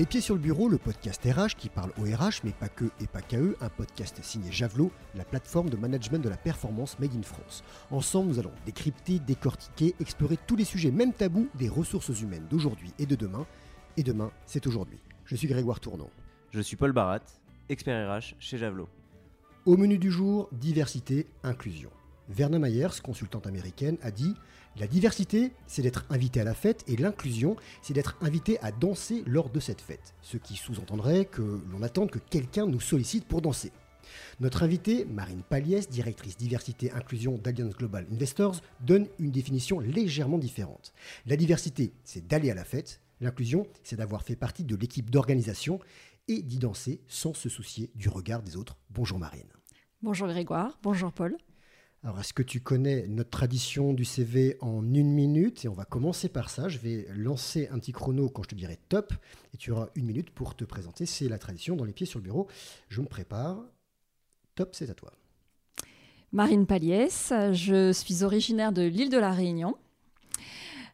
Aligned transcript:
Les 0.00 0.06
Pieds 0.06 0.22
sur 0.22 0.34
le 0.34 0.40
Bureau, 0.40 0.70
le 0.70 0.78
podcast 0.78 1.22
RH 1.22 1.56
qui 1.58 1.68
parle 1.68 1.92
au 1.98 2.04
RH, 2.04 2.40
mais 2.42 2.52
pas 2.52 2.70
que 2.70 2.86
et 3.02 3.06
pas 3.06 3.20
qu'à 3.20 3.38
eux, 3.38 3.54
un 3.60 3.68
podcast 3.68 4.18
signé 4.22 4.50
Javelot, 4.50 4.90
la 5.14 5.26
plateforme 5.26 5.68
de 5.68 5.76
management 5.76 6.20
de 6.20 6.30
la 6.30 6.38
performance 6.38 6.98
Made 7.00 7.14
in 7.14 7.22
France. 7.22 7.62
Ensemble, 7.90 8.30
nous 8.30 8.38
allons 8.38 8.54
décrypter, 8.64 9.18
décortiquer, 9.18 9.94
explorer 10.00 10.38
tous 10.46 10.56
les 10.56 10.64
sujets, 10.64 10.90
même 10.90 11.12
tabous, 11.12 11.50
des 11.54 11.68
ressources 11.68 12.18
humaines 12.18 12.46
d'aujourd'hui 12.48 12.94
et 12.98 13.04
de 13.04 13.14
demain. 13.14 13.46
Et 13.98 14.02
demain, 14.02 14.30
c'est 14.46 14.66
aujourd'hui. 14.66 15.00
Je 15.26 15.36
suis 15.36 15.48
Grégoire 15.48 15.80
Tournon. 15.80 16.08
Je 16.50 16.62
suis 16.62 16.76
Paul 16.76 16.92
Barat, 16.92 17.20
expert 17.68 18.10
RH 18.10 18.36
chez 18.38 18.56
Javelot. 18.56 18.88
Au 19.66 19.76
menu 19.76 19.98
du 19.98 20.10
jour, 20.10 20.48
diversité, 20.52 21.26
inclusion. 21.42 21.90
Verna 22.30 22.58
Myers, 22.58 23.02
consultante 23.02 23.46
américaine, 23.46 23.98
a 24.00 24.10
dit 24.10 24.34
La 24.76 24.86
diversité, 24.86 25.52
c'est 25.66 25.82
d'être 25.82 26.06
invité 26.10 26.40
à 26.40 26.44
la 26.44 26.54
fête 26.54 26.84
et 26.86 26.96
l'inclusion, 26.96 27.56
c'est 27.82 27.92
d'être 27.92 28.16
invité 28.20 28.58
à 28.60 28.70
danser 28.70 29.24
lors 29.26 29.50
de 29.50 29.60
cette 29.60 29.80
fête. 29.80 30.14
Ce 30.22 30.36
qui 30.36 30.56
sous-entendrait 30.56 31.24
que 31.24 31.60
l'on 31.70 31.82
attend 31.82 32.06
que 32.06 32.18
quelqu'un 32.18 32.66
nous 32.66 32.80
sollicite 32.80 33.26
pour 33.26 33.42
danser. 33.42 33.72
Notre 34.38 34.62
invitée, 34.62 35.04
Marine 35.04 35.42
Paliès, 35.42 35.88
directrice 35.88 36.36
diversité 36.36 36.90
inclusion 36.92 37.36
d'Alliance 37.36 37.76
Global 37.76 38.06
Investors, 38.12 38.60
donne 38.80 39.06
une 39.18 39.30
définition 39.30 39.80
légèrement 39.80 40.38
différente. 40.38 40.92
La 41.26 41.36
diversité, 41.36 41.92
c'est 42.04 42.26
d'aller 42.26 42.50
à 42.50 42.54
la 42.54 42.64
fête. 42.64 43.00
L'inclusion, 43.20 43.66
c'est 43.82 43.96
d'avoir 43.96 44.22
fait 44.22 44.36
partie 44.36 44.64
de 44.64 44.76
l'équipe 44.76 45.10
d'organisation 45.10 45.80
et 46.28 46.42
d'y 46.42 46.58
danser 46.58 47.02
sans 47.08 47.34
se 47.34 47.48
soucier 47.48 47.90
du 47.96 48.08
regard 48.08 48.42
des 48.42 48.56
autres. 48.56 48.76
Bonjour 48.90 49.18
Marine. 49.18 49.48
Bonjour 50.02 50.28
Grégoire, 50.28 50.78
bonjour 50.82 51.12
Paul. 51.12 51.36
Alors, 52.02 52.18
est-ce 52.18 52.32
que 52.32 52.42
tu 52.42 52.60
connais 52.60 53.06
notre 53.08 53.28
tradition 53.28 53.92
du 53.92 54.06
CV 54.06 54.56
en 54.60 54.82
une 54.94 55.12
minute? 55.12 55.66
Et 55.66 55.68
on 55.68 55.74
va 55.74 55.84
commencer 55.84 56.30
par 56.30 56.48
ça. 56.48 56.68
Je 56.68 56.78
vais 56.78 57.06
lancer 57.14 57.68
un 57.70 57.78
petit 57.78 57.92
chrono 57.92 58.30
quand 58.30 58.42
je 58.42 58.48
te 58.48 58.54
dirai 58.54 58.78
top. 58.88 59.12
Et 59.52 59.58
tu 59.58 59.70
auras 59.70 59.88
une 59.94 60.06
minute 60.06 60.30
pour 60.30 60.56
te 60.56 60.64
présenter. 60.64 61.04
C'est 61.04 61.28
la 61.28 61.38
tradition 61.38 61.76
dans 61.76 61.84
les 61.84 61.92
pieds 61.92 62.06
sur 62.06 62.18
le 62.18 62.24
bureau. 62.24 62.48
Je 62.88 63.02
me 63.02 63.06
prépare. 63.06 63.58
Top, 64.54 64.70
c'est 64.74 64.88
à 64.88 64.94
toi. 64.94 65.12
Marine 66.32 66.64
Paliès, 66.64 67.34
je 67.52 67.92
suis 67.92 68.24
originaire 68.24 68.72
de 68.72 68.82
l'île 68.82 69.10
de 69.10 69.18
la 69.18 69.32
Réunion. 69.32 69.76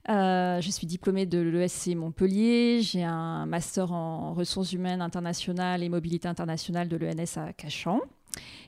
Euh, 0.08 0.60
je 0.60 0.70
suis 0.70 0.86
diplômée 0.86 1.26
de 1.26 1.38
l'ESC 1.38 1.94
Montpellier. 1.94 2.80
J'ai 2.82 3.04
un 3.04 3.46
master 3.46 3.92
en 3.92 4.34
ressources 4.34 4.72
humaines 4.72 5.02
internationales 5.02 5.84
et 5.84 5.88
mobilité 5.88 6.26
internationale 6.26 6.88
de 6.88 6.96
l'ENS 6.96 7.36
à 7.36 7.52
Cachan. 7.52 8.00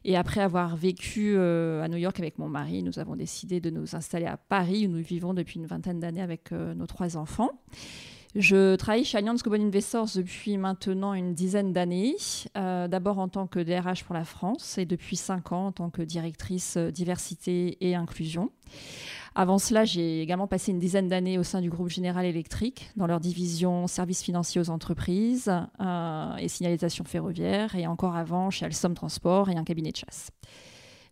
Et 0.04 0.16
après 0.16 0.40
avoir 0.40 0.76
vécu 0.76 1.34
euh, 1.36 1.82
à 1.82 1.88
New 1.88 1.96
York 1.96 2.18
avec 2.18 2.38
mon 2.38 2.48
mari, 2.48 2.82
nous 2.82 2.98
avons 2.98 3.16
décidé 3.16 3.60
de 3.60 3.70
nous 3.70 3.94
installer 3.96 4.26
à 4.26 4.36
Paris 4.36 4.86
où 4.86 4.90
nous 4.90 5.02
vivons 5.02 5.34
depuis 5.34 5.58
une 5.58 5.66
vingtaine 5.66 6.00
d'années 6.00 6.22
avec 6.22 6.52
euh, 6.52 6.74
nos 6.74 6.86
trois 6.86 7.16
enfants. 7.16 7.50
Je 8.34 8.76
travaille 8.76 9.04
chez 9.04 9.18
Allianz 9.18 9.42
Global 9.42 9.62
Investors 9.62 10.10
depuis 10.14 10.58
maintenant 10.58 11.14
une 11.14 11.34
dizaine 11.34 11.72
d'années, 11.72 12.14
euh, 12.56 12.86
d'abord 12.86 13.18
en 13.18 13.28
tant 13.28 13.46
que 13.46 13.58
DRH 13.58 14.04
pour 14.04 14.14
la 14.14 14.24
France 14.24 14.76
et 14.76 14.84
depuis 14.84 15.16
cinq 15.16 15.52
ans 15.52 15.68
en 15.68 15.72
tant 15.72 15.88
que 15.90 16.02
directrice 16.02 16.76
diversité 16.76 17.78
et 17.80 17.94
inclusion. 17.94 18.50
Avant 19.34 19.58
cela, 19.58 19.84
j'ai 19.84 20.22
également 20.22 20.46
passé 20.46 20.72
une 20.72 20.78
dizaine 20.78 21.08
d'années 21.08 21.38
au 21.38 21.42
sein 21.42 21.60
du 21.60 21.70
groupe 21.70 21.88
Général 21.88 22.24
Électrique, 22.24 22.90
dans 22.96 23.06
leur 23.06 23.20
division 23.20 23.86
services 23.86 24.22
financiers 24.22 24.60
aux 24.60 24.70
entreprises 24.70 25.52
euh, 25.80 26.36
et 26.36 26.48
signalisation 26.48 27.04
ferroviaire, 27.04 27.74
et 27.74 27.86
encore 27.86 28.16
avant 28.16 28.50
chez 28.50 28.66
Alstom 28.66 28.94
Transport 28.94 29.50
et 29.50 29.56
un 29.56 29.64
cabinet 29.64 29.92
de 29.92 29.96
chasse. 29.96 30.30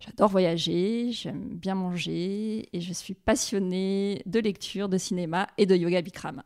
J'adore 0.00 0.28
voyager, 0.28 1.10
j'aime 1.12 1.48
bien 1.56 1.74
manger 1.74 2.68
et 2.72 2.80
je 2.80 2.92
suis 2.92 3.14
passionnée 3.14 4.22
de 4.26 4.40
lecture, 4.40 4.88
de 4.88 4.98
cinéma 4.98 5.46
et 5.56 5.66
de 5.66 5.74
yoga 5.74 6.02
Bikram. 6.02 6.42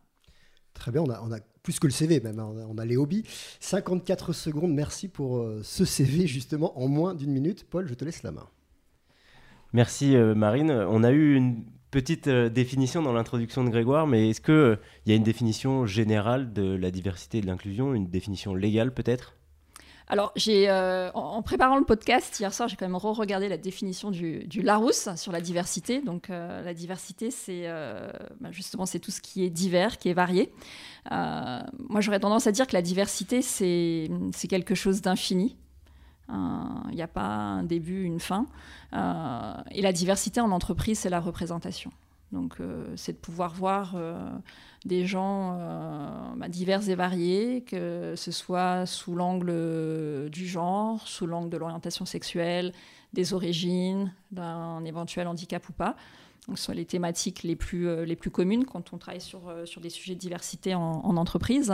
Très 0.74 0.92
bien, 0.92 1.02
on 1.02 1.32
a, 1.32 1.40
plus 1.62 1.78
que 1.78 1.86
le 1.86 1.92
CV 1.92 2.20
même, 2.20 2.38
hein, 2.38 2.54
on 2.68 2.78
a, 2.78 2.84
les 2.84 2.96
hobbies. 2.96 3.24
54 3.58 4.32
secondes, 4.32 4.72
merci 4.72 5.08
pour 5.08 5.38
euh, 5.38 5.60
ce 5.64 5.84
CV 5.84 6.26
justement 6.26 6.78
en 6.80 6.88
moins 6.88 7.14
d'une 7.14 7.32
minute. 7.32 7.64
Paul, 7.64 7.88
je 7.88 7.94
te 7.94 8.04
laisse 8.04 8.22
la 8.22 8.30
main. 8.30 8.48
Merci 9.72 10.16
euh, 10.16 10.34
Marine. 10.34 10.70
On 10.72 11.04
a 11.04 11.10
eu 11.10 11.34
une 11.36 11.64
petite 11.90 12.26
euh, 12.26 12.48
définition 12.48 13.02
dans 13.02 13.12
l'introduction 13.12 13.62
de 13.62 13.70
Grégoire, 13.70 14.06
mais 14.06 14.30
est-ce 14.30 14.40
qu'il 14.40 14.54
euh, 14.54 14.76
y 15.06 15.12
a 15.12 15.14
une 15.14 15.22
définition 15.22 15.86
générale 15.86 16.52
de 16.52 16.74
la 16.74 16.90
diversité 16.90 17.38
et 17.38 17.40
de 17.40 17.46
l'inclusion, 17.46 17.94
une 17.94 18.08
définition 18.08 18.54
légale 18.54 18.92
peut-être? 18.92 19.36
Alors, 20.08 20.32
j'ai, 20.34 20.68
en, 21.14 21.40
préparant 21.40 21.78
le 21.78 21.84
podcast 21.84 22.40
hier 22.40 22.52
soir, 22.52 22.68
j'ai 22.68 22.74
quand 22.74 22.84
même 22.84 22.96
re-regardé 22.96 23.48
la 23.48 23.56
définition 23.56 24.10
du, 24.10 24.44
Larousse 24.60 25.08
sur 25.14 25.30
la 25.30 25.40
diversité. 25.40 26.02
Donc, 26.02 26.30
la 26.30 26.74
diversité, 26.74 27.30
c'est 27.30 27.68
bah, 28.40 28.50
justement 28.50 28.86
c'est 28.86 28.98
tout 28.98 29.12
ce 29.12 29.20
qui 29.20 29.44
est 29.44 29.50
divers, 29.50 29.98
qui 29.98 30.08
est 30.08 30.12
varié. 30.12 30.50
moi, 31.08 32.00
j'aurais 32.00 32.18
tendance 32.18 32.48
à 32.48 32.50
dire 32.50 32.66
que 32.66 32.72
la 32.72 32.82
diversité, 32.82 33.40
c'est, 33.40 34.10
c'est 34.32 34.48
quelque 34.48 34.74
chose 34.74 35.00
d'infini. 35.00 35.56
Il 36.90 36.94
n'y 36.94 37.02
a 37.02 37.08
pas 37.08 37.26
un 37.26 37.62
début, 37.62 38.04
une 38.04 38.20
fin. 38.20 38.46
Euh, 38.92 39.54
et 39.70 39.82
la 39.82 39.92
diversité 39.92 40.40
en 40.40 40.50
entreprise, 40.50 41.00
c'est 41.00 41.10
la 41.10 41.20
représentation. 41.20 41.90
Donc, 42.32 42.54
euh, 42.60 42.86
c'est 42.96 43.12
de 43.12 43.18
pouvoir 43.18 43.54
voir 43.54 43.94
euh, 43.96 44.30
des 44.84 45.04
gens 45.04 45.58
bah, 46.36 46.48
divers 46.48 46.88
et 46.88 46.94
variés, 46.94 47.62
que 47.62 48.14
ce 48.16 48.30
soit 48.30 48.86
sous 48.86 49.14
l'angle 49.14 50.30
du 50.30 50.46
genre, 50.46 51.06
sous 51.06 51.26
l'angle 51.26 51.50
de 51.50 51.56
l'orientation 51.56 52.04
sexuelle, 52.04 52.72
des 53.12 53.32
origines, 53.34 54.12
d'un 54.30 54.84
éventuel 54.84 55.26
handicap 55.26 55.68
ou 55.68 55.72
pas. 55.72 55.96
Ce 56.48 56.64
sont 56.64 56.72
les 56.72 56.84
thématiques 56.84 57.42
les 57.42 57.54
plus, 57.54 58.04
les 58.04 58.16
plus 58.16 58.30
communes 58.30 58.64
quand 58.64 58.92
on 58.92 58.98
travaille 58.98 59.20
sur, 59.20 59.52
sur 59.64 59.80
des 59.80 59.90
sujets 59.90 60.14
de 60.14 60.20
diversité 60.20 60.74
en, 60.74 60.80
en 60.80 61.16
entreprise. 61.16 61.72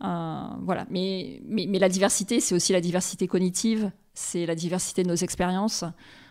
voilà. 0.00 0.86
Mais, 0.90 1.40
mais, 1.46 1.66
mais, 1.68 1.78
la 1.78 1.88
diversité, 1.88 2.40
c'est 2.40 2.54
aussi 2.54 2.72
la 2.72 2.80
diversité 2.80 3.26
cognitive, 3.26 3.90
c'est 4.12 4.46
la 4.46 4.54
diversité 4.54 5.02
de 5.04 5.08
nos 5.08 5.14
expériences. 5.14 5.84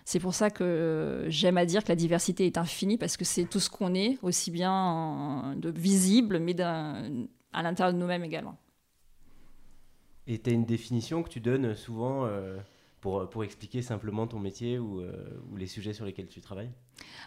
C'est 0.06 0.20
pour 0.20 0.34
ça 0.34 0.50
que 0.50 1.26
j'aime 1.30 1.58
à 1.58 1.66
dire 1.66 1.84
que 1.84 1.90
la 1.90 1.96
diversité 1.96 2.46
est 2.46 2.58
infinie, 2.58 2.98
parce 2.98 3.16
que 3.16 3.26
c'est 3.26 3.46
tout 3.46 3.60
ce 3.60 3.70
qu'on 3.70 3.94
est, 3.94 4.18
aussi 4.24 4.50
bien 4.52 5.56
de 5.56 5.70
visible, 5.70 6.40
mais 6.40 6.60
à 6.60 7.64
l'intérieur 7.64 7.94
de 7.94 8.00
nous-mêmes 8.00 8.24
également. 8.24 8.58
Et 10.28 10.38
tu 10.38 10.50
as 10.50 10.54
une 10.54 10.66
définition 10.66 11.24
que 11.24 11.30
tu 11.30 11.40
donnes 11.40 11.76
souvent 11.76 12.26
euh, 12.26 12.58
pour, 13.02 13.30
pour 13.30 13.44
expliquer 13.44 13.82
simplement 13.82 14.28
ton 14.28 14.40
métier 14.40 14.78
ou, 14.78 15.00
euh, 15.00 15.12
ou, 15.52 15.56
les 15.56 15.68
sujets 15.68 15.94
sur 15.94 16.06
lesquels 16.06 16.28
tu 16.28 16.42
travailles 16.42 16.72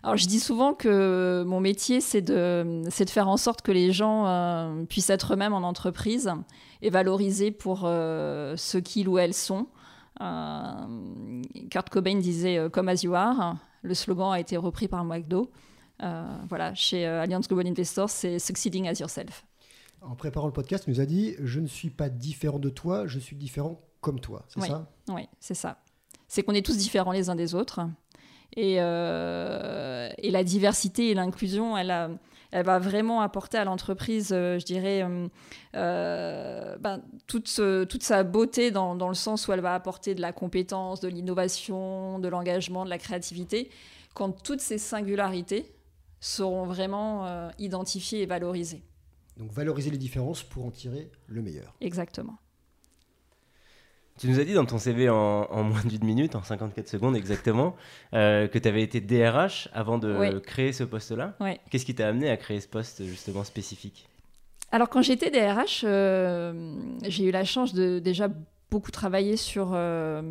Alors 0.02 0.16
je 0.16 0.26
dis 0.26 0.40
souvent 0.40 0.74
que 0.74 1.44
mon 1.46 1.60
métier, 1.60 2.00
c'est 2.00 2.22
de, 2.22 2.82
de 2.84 3.10
faire 3.10 3.28
en 3.28 3.36
sorte 3.36 3.62
que 3.62 3.72
les 3.72 3.92
gens 3.92 4.26
euh, 4.26 4.84
puissent 4.84 5.10
être 5.10 5.34
eux-mêmes 5.34 5.54
en 5.54 5.62
entreprise 5.62 6.32
et 6.82 6.90
valorisés 6.90 7.50
pour 7.50 7.80
ce 7.82 8.78
qu'ils 8.78 9.08
ou 9.08 9.18
elles 9.18 9.34
sont 9.34 9.66
euh, 10.20 11.42
Kurt 11.70 11.88
Cobain 11.90 12.18
disait 12.18 12.58
euh, 12.58 12.68
Come 12.68 12.88
as 12.88 13.02
you 13.02 13.14
are. 13.14 13.56
Le 13.82 13.94
slogan 13.94 14.32
a 14.32 14.40
été 14.40 14.56
repris 14.56 14.88
par 14.88 15.04
McDo. 15.04 15.50
Euh, 16.02 16.24
voilà, 16.48 16.74
chez 16.74 17.06
Alliance 17.06 17.48
Global 17.48 17.66
Investors, 17.66 18.10
c'est 18.10 18.38
Succeeding 18.38 18.88
as 18.88 19.00
yourself. 19.00 19.44
En 20.00 20.16
préparant 20.16 20.46
le 20.46 20.52
podcast, 20.52 20.84
il 20.86 20.90
nous 20.90 21.00
a 21.00 21.06
dit 21.06 21.34
Je 21.40 21.60
ne 21.60 21.66
suis 21.66 21.90
pas 21.90 22.08
différent 22.08 22.58
de 22.58 22.68
toi, 22.68 23.06
je 23.06 23.18
suis 23.18 23.36
différent 23.36 23.80
comme 24.02 24.20
toi. 24.20 24.44
C'est 24.48 24.60
ça? 24.60 24.86
Oui, 25.08 25.26
c'est 25.40 25.54
ça. 25.54 25.78
C'est 26.28 26.42
qu'on 26.42 26.52
est 26.52 26.64
tous 26.64 26.76
différents 26.76 27.12
les 27.12 27.30
uns 27.30 27.34
des 27.34 27.54
autres. 27.54 27.80
Et, 28.54 28.74
et 28.74 30.30
la 30.30 30.44
diversité 30.44 31.10
et 31.10 31.14
l'inclusion, 31.14 31.78
elle 31.78 31.90
a 31.90 32.10
elle 32.52 32.66
va 32.66 32.78
vraiment 32.78 33.22
apporter 33.22 33.56
à 33.56 33.64
l'entreprise, 33.64 34.28
euh, 34.32 34.58
je 34.58 34.66
dirais, 34.66 35.02
euh, 35.02 35.26
euh, 35.74 36.76
ben, 36.76 37.02
toute, 37.26 37.60
toute, 37.88 38.02
sa 38.02 38.22
beauté 38.24 38.70
dans, 38.70 38.94
dans, 38.94 39.08
le 39.08 39.14
sens 39.14 39.48
où 39.48 39.52
elle 39.52 39.60
va 39.60 39.74
apporter 39.74 40.14
de 40.14 40.20
la 40.20 40.32
compétence, 40.32 41.00
de 41.00 41.08
l'innovation, 41.08 42.18
de 42.18 42.28
l'engagement, 42.28 42.84
de 42.84 42.90
la 42.90 42.98
créativité, 42.98 43.70
quand 44.14 44.30
toutes 44.42 44.60
ces 44.60 44.76
singularités 44.76 45.74
seront 46.20 46.66
vraiment 46.66 47.50
identifiées 47.58 48.22
et 48.22 48.26
valorisées. 48.26 48.84
Donc 49.38 49.50
valoriser 49.50 49.90
les 49.90 49.98
différences 49.98 50.42
pour 50.42 50.66
en 50.66 50.70
tirer 50.70 51.10
le 51.26 51.42
meilleur. 51.42 51.74
Exactement. 51.80 52.36
Tu 54.22 54.28
nous 54.28 54.38
as 54.38 54.44
dit 54.44 54.54
dans 54.54 54.64
ton 54.64 54.78
CV 54.78 55.08
en, 55.08 55.64
moins 55.64 55.80
d'une 55.84 56.04
minute, 56.04 56.36
en 56.36 56.44
54 56.44 56.86
secondes 56.86 57.16
exactement, 57.16 57.74
euh, 58.14 58.46
que 58.46 58.56
tu 58.56 58.68
avais 58.68 58.82
été 58.82 59.00
DRH 59.00 59.68
avant 59.74 59.98
de 59.98 60.38
créer 60.38 60.72
ce 60.72 60.84
poste-là. 60.84 61.36
Qu'est-ce 61.70 61.84
qui 61.84 61.96
t'a 61.96 62.06
amené 62.06 62.30
à 62.30 62.36
créer 62.36 62.60
ce 62.60 62.68
poste 62.68 63.04
justement 63.04 63.42
spécifique? 63.42 64.08
Alors 64.70 64.88
quand 64.88 65.02
j'étais 65.02 65.32
DRH, 65.32 65.82
euh, 65.82 66.72
j'ai 67.02 67.24
eu 67.24 67.30
la 67.32 67.42
chance 67.42 67.74
de 67.74 67.98
déjà 67.98 68.28
beaucoup 68.70 68.92
travailler 68.92 69.36
sur, 69.36 69.72
euh, 69.74 70.22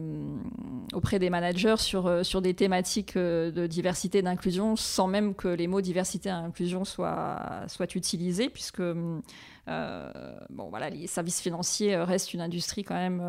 auprès 0.93 1.19
des 1.19 1.29
managers 1.29 1.75
sur, 1.77 2.25
sur 2.25 2.41
des 2.41 2.53
thématiques 2.53 3.17
de 3.17 3.67
diversité 3.67 4.19
et 4.19 4.21
d'inclusion 4.21 4.77
sans 4.77 5.07
même 5.07 5.35
que 5.35 5.49
les 5.49 5.67
mots 5.67 5.81
diversité 5.81 6.29
et 6.29 6.31
inclusion 6.31 6.85
soient, 6.85 7.65
soient 7.67 7.93
utilisés, 7.93 8.49
puisque 8.49 8.79
euh, 8.79 9.19
bon, 9.67 10.69
voilà, 10.69 10.89
les 10.89 11.07
services 11.07 11.41
financiers 11.41 11.95
euh, 11.95 12.03
restent 12.03 12.33
une 12.33 12.41
industrie 12.41 12.83
quand 12.83 12.95
même 12.95 13.21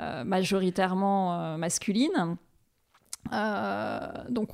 euh, 0.00 0.24
majoritairement 0.24 1.58
masculine. 1.58 2.36
donc, 4.30 4.50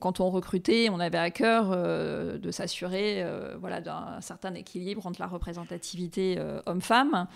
quand 0.00 0.20
on 0.20 0.30
recrutait, 0.30 0.88
on 0.90 1.00
avait 1.00 1.18
à 1.18 1.30
cœur 1.30 1.70
de 1.70 2.50
s'assurer 2.50 3.24
voilà, 3.60 3.80
d'un 3.80 4.20
certain 4.20 4.54
équilibre 4.54 5.06
entre 5.06 5.20
la 5.20 5.26
représentativité 5.26 6.38
homme-femme 6.66 7.26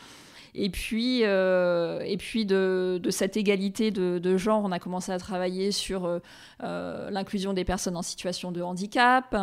et 0.54 0.68
puis, 0.68 1.20
euh, 1.24 2.00
et 2.04 2.18
puis 2.18 2.44
de, 2.44 3.00
cette 3.08 3.36
égalité 3.36 3.90
de, 3.90 4.36
genre, 4.36 4.62
on 4.62 4.70
a 4.70 4.78
commencé 4.78 5.10
à 5.10 5.18
travailler 5.18 5.72
sur 5.72 6.04
euh, 6.04 6.18
euh, 6.62 7.10
l'inclusion 7.10 7.54
des 7.54 7.64
personnes 7.64 7.96
en 7.96 8.02
situation 8.02 8.52
de 8.52 8.60
handicap, 8.60 9.34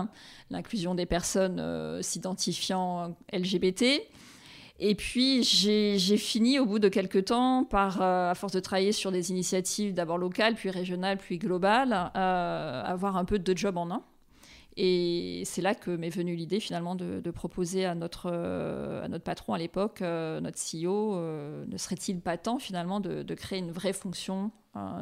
l'inclusion 0.52 0.94
des 0.94 1.08
personnes 1.08 2.02
s'identifiant 2.02 3.16
LGBT. 3.34 4.02
Et 4.82 4.96
puis 4.96 5.44
j'ai 5.44 6.18
fini 6.18 6.60
au 6.60 6.66
bout 6.66 6.80
de 6.80 6.88
quelques 6.88 7.26
temps 7.26 7.66
par, 7.66 8.02
à 8.02 8.34
force 8.36 8.54
de 8.54 8.60
travailler 8.60 8.92
sur 8.92 9.12
des 9.12 9.32
initiatives 9.32 9.94
d'abord 9.94 10.18
locales, 10.18 10.56
puis 10.56 10.70
régionales, 10.70 11.18
puis 11.18 11.38
globales, 11.38 11.92
avoir 12.14 13.18
un 13.18 13.26
peu 13.26 13.40
de 13.40 13.58
job 13.58 13.78
en 13.78 13.90
un. 13.92 14.04
Et 14.82 15.44
c'est 15.44 15.62
là 15.62 15.76
que 15.76 15.92
m'est 15.92 16.10
venue 16.10 16.36
l'idée 16.36 16.62
finalement 16.62 16.96
de, 16.96 17.32
proposer 17.32 17.84
à 17.84 17.96
notre, 17.96 18.32
euh, 18.32 19.04
à 19.04 19.10
notre 19.10 19.26
patron 19.26 19.54
à 19.54 19.58
l'époque, 19.58 20.02
euh, 20.02 20.40
notre 20.40 20.58
CEO, 20.58 21.18
euh, 21.18 21.66
ne 21.68 21.78
serait-il 21.78 22.22
pas 22.22 22.38
temps 22.38 22.60
finalement 22.60 23.02
de, 23.02 23.34
créer 23.34 23.60
une 23.60 23.72
vraie 23.72 23.92
fonction 23.92 24.52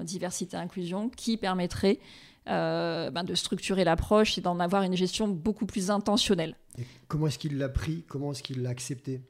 diversité-inclusion 0.02 1.10
qui 1.10 1.38
permettrait 1.38 2.00
ben, 2.48 3.24
de 3.24 3.36
structurer 3.36 3.84
l'approche 3.84 4.40
et 4.40 4.42
d'en 4.42 4.60
avoir 4.60 4.82
une 4.82 4.96
gestion 4.96 5.28
beaucoup 5.28 5.68
plus 5.68 5.92
intentionnelle. 5.92 6.56
comment 7.08 7.28
est-ce 7.28 7.38
qu'il 7.38 7.60
l'a 7.60 7.70
pris? 7.70 8.04
Comment 8.08 8.32
est-ce 8.32 8.42
qu'il 8.42 8.64
l'a 8.64 8.72
accepté? 8.72 9.22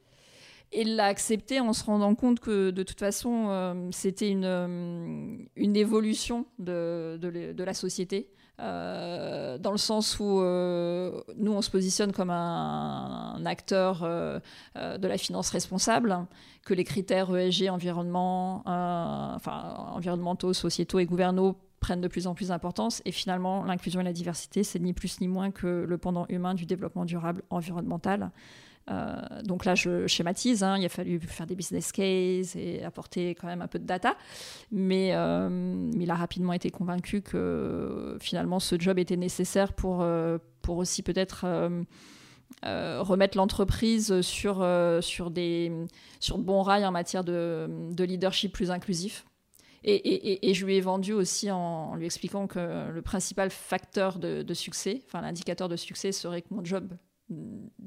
Il 0.72 0.96
l'a 0.96 1.06
accepté 1.06 1.60
en 1.60 1.74
se 1.74 1.84
rendant 1.84 2.14
compte 2.14 2.40
que 2.40 2.70
de 2.70 2.82
toute 2.82 3.00
façon, 3.00 3.90
c'était 3.92 4.30
une, 4.30 5.46
une 5.56 5.76
évolution 5.76 6.46
de, 6.58 7.18
de, 7.20 7.52
de, 7.52 7.64
la 7.64 7.74
société. 7.74 8.30
Euh, 8.60 9.56
dans 9.58 9.70
le 9.70 9.78
sens 9.78 10.18
où 10.18 10.40
euh, 10.40 11.22
nous, 11.36 11.52
on 11.52 11.62
se 11.62 11.70
positionne 11.70 12.10
comme 12.12 12.30
un, 12.30 13.40
acteur 13.46 14.00
euh, 14.02 14.40
de 14.74 15.06
la 15.06 15.16
finance 15.16 15.50
responsable, 15.50 16.26
que 16.64 16.74
les 16.74 16.82
critères 16.84 17.34
ESG, 17.34 17.70
environnementaux, 17.70 20.52
sociétaux 20.52 20.98
et 20.98 21.06
gouvernaux 21.06 21.56
prennent 21.80 22.00
de 22.00 22.08
plus 22.08 22.26
en 22.26 22.34
plus 22.34 22.48
d'importance. 22.48 23.00
Et 23.04 23.12
finalement, 23.12 23.62
l'inclusion 23.64 24.00
et 24.00 24.04
la 24.04 24.12
diversité, 24.12 24.64
c'est 24.64 24.80
ni 24.80 24.92
plus 24.92 25.20
ni 25.20 25.28
moins 25.28 25.52
que 25.52 25.86
le 25.88 25.98
pendant 25.98 26.26
humain 26.28 26.54
du 26.54 26.66
développement 26.66 27.04
durable 27.04 27.42
environnemental. 27.50 28.32
Euh, 28.90 29.42
donc 29.44 29.64
là, 29.64 29.74
je 29.74 30.06
schématise, 30.06 30.62
hein, 30.62 30.76
il 30.78 30.84
a 30.84 30.88
fallu 30.88 31.20
faire 31.20 31.46
des 31.46 31.54
business 31.54 31.92
cases 31.92 32.56
et 32.56 32.82
apporter 32.84 33.34
quand 33.34 33.46
même 33.46 33.62
un 33.62 33.66
peu 33.66 33.78
de 33.78 33.84
data, 33.84 34.16
mais, 34.70 35.10
euh, 35.14 35.90
il 35.94 36.10
a 36.10 36.14
rapidement 36.14 36.52
été 36.52 36.70
convaincu 36.70 37.20
que 37.20 38.16
finalement 38.20 38.60
ce 38.60 38.78
job 38.78 38.98
était 38.98 39.16
nécessaire 39.16 39.72
pour, 39.72 40.02
euh, 40.02 40.38
pour 40.62 40.78
aussi 40.78 41.02
peut-être 41.02 41.46
remettre 42.62 43.36
l'entreprise 43.36 44.20
sur, 44.22 44.66
sur, 45.00 45.30
des, 45.30 45.72
sur 46.20 46.38
de 46.38 46.42
bons 46.42 46.62
rails 46.62 46.86
en 46.86 46.92
matière 46.92 47.24
de, 47.24 47.68
de 47.92 48.04
leadership 48.04 48.52
plus 48.52 48.70
inclusif. 48.70 49.24
Et, 49.84 50.52
je 50.54 50.66
lui 50.66 50.76
ai 50.76 50.80
vendu 50.80 51.12
aussi 51.12 51.50
en, 51.50 51.94
lui 51.94 52.06
expliquant 52.06 52.46
que 52.46 52.90
le 52.90 53.02
principal 53.02 53.50
facteur 53.50 54.18
de, 54.18 54.42
de 54.42 54.54
succès, 54.54 55.02
enfin 55.06 55.20
l'indicateur 55.20 55.68
de 55.68 55.76
succès 55.76 56.10
serait 56.10 56.42
que 56.42 56.52
mon 56.52 56.64
job 56.64 56.96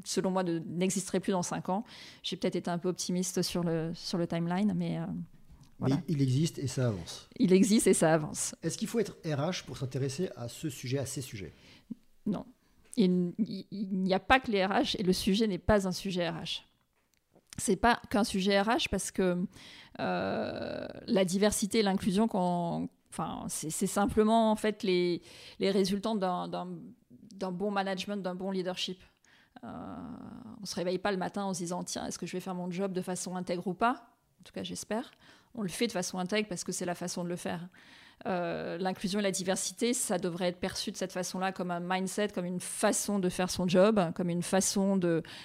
selon 0.05 0.31
moi, 0.31 0.43
n'existerait 0.43 1.19
plus 1.19 1.31
dans 1.31 1.43
5 1.43 1.69
ans. 1.69 1.83
J'ai 2.23 2.35
peut-être 2.37 2.55
été 2.55 2.69
un 2.69 2.77
peu 2.77 2.89
optimiste 2.89 3.41
sur 3.41 3.63
le, 3.63 3.91
sur 3.93 4.17
le 4.17 4.27
timeline, 4.27 4.73
mais... 4.75 4.99
Euh, 4.99 5.05
mais 5.79 5.95
il 6.07 6.21
existe 6.21 6.59
et 6.59 6.67
ça 6.67 6.89
avance. 6.89 7.27
Il 7.39 7.53
existe 7.53 7.87
et 7.87 7.95
ça 7.95 8.13
avance. 8.13 8.53
Est-ce 8.61 8.77
qu'il 8.77 8.87
faut 8.87 8.99
être 8.99 9.17
RH 9.25 9.65
pour 9.65 9.77
s'intéresser 9.77 10.29
à 10.35 10.47
ce 10.47 10.69
sujet, 10.69 10.99
à 10.99 11.07
ces 11.07 11.21
sujets? 11.21 11.53
Non. 12.27 12.45
Il, 12.97 13.33
n'y 13.39 14.13
a 14.13 14.19
pas 14.19 14.39
que 14.39 14.51
les 14.51 14.63
RH 14.63 14.97
et 14.99 15.03
le 15.03 15.13
sujet 15.13 15.47
n'est 15.47 15.57
pas 15.57 15.87
un 15.87 15.91
sujet 15.91 16.29
RH. 16.29 16.67
C'est 17.57 17.77
pas 17.77 17.99
qu'un 18.09 18.23
sujet 18.23 18.61
RH 18.61 18.89
parce 18.91 19.09
que 19.11 19.43
euh, 19.99 20.87
la 21.07 21.25
diversité 21.25 21.79
et 21.79 21.83
l'inclusion, 21.83 22.27
enfin, 23.09 23.45
c'est 23.47 23.87
simplement 23.87 24.51
en 24.51 24.55
fait 24.55 24.83
les, 24.83 25.21
les 25.59 25.71
résultants 25.71 26.15
d'un 26.15 27.51
bon 27.51 27.71
management, 27.71 28.17
d'un 28.17 28.35
bon 28.35 28.51
leadership. 28.51 29.01
Euh, 29.63 29.67
on 30.57 30.61
ne 30.61 30.65
se 30.65 30.75
réveille 30.75 30.97
pas 30.97 31.11
le 31.11 31.17
matin 31.17 31.43
en 31.43 31.53
se 31.53 31.59
disant 31.59 31.83
tiens, 31.83 32.05
est-ce 32.05 32.17
que 32.17 32.25
je 32.25 32.33
vais 32.33 32.39
faire 32.39 32.55
mon 32.55 32.69
job 32.71 32.93
de 32.93 33.01
façon 33.01 33.35
intègre 33.35 33.67
ou 33.67 33.73
pas? 33.73 34.07
En 34.39 34.43
tout 34.43 34.53
cas, 34.53 34.63
j'espère. 34.63 35.11
On 35.53 35.61
le 35.61 35.69
fait 35.69 35.87
de 35.87 35.91
façon 35.91 36.17
intègre 36.17 36.47
parce 36.47 36.63
que 36.63 36.71
c'est 36.71 36.85
la 36.85 36.95
façon 36.95 37.23
de 37.23 37.29
le 37.29 37.35
faire. 37.35 37.67
Euh, 38.27 38.77
l'inclusion 38.77 39.19
et 39.19 39.23
la 39.23 39.31
diversité, 39.31 39.93
ça 39.93 40.17
devrait 40.17 40.49
être 40.49 40.59
perçu 40.59 40.91
de 40.91 40.97
cette 40.97 41.11
façon-là 41.11 41.51
comme 41.51 41.71
un 41.71 41.79
mindset, 41.79 42.29
comme 42.29 42.45
une 42.45 42.59
façon 42.59 43.19
de 43.19 43.29
faire 43.29 43.49
son 43.49 43.67
job, 43.67 43.99
comme 44.15 44.29
une 44.29 44.43
façon 44.43 44.97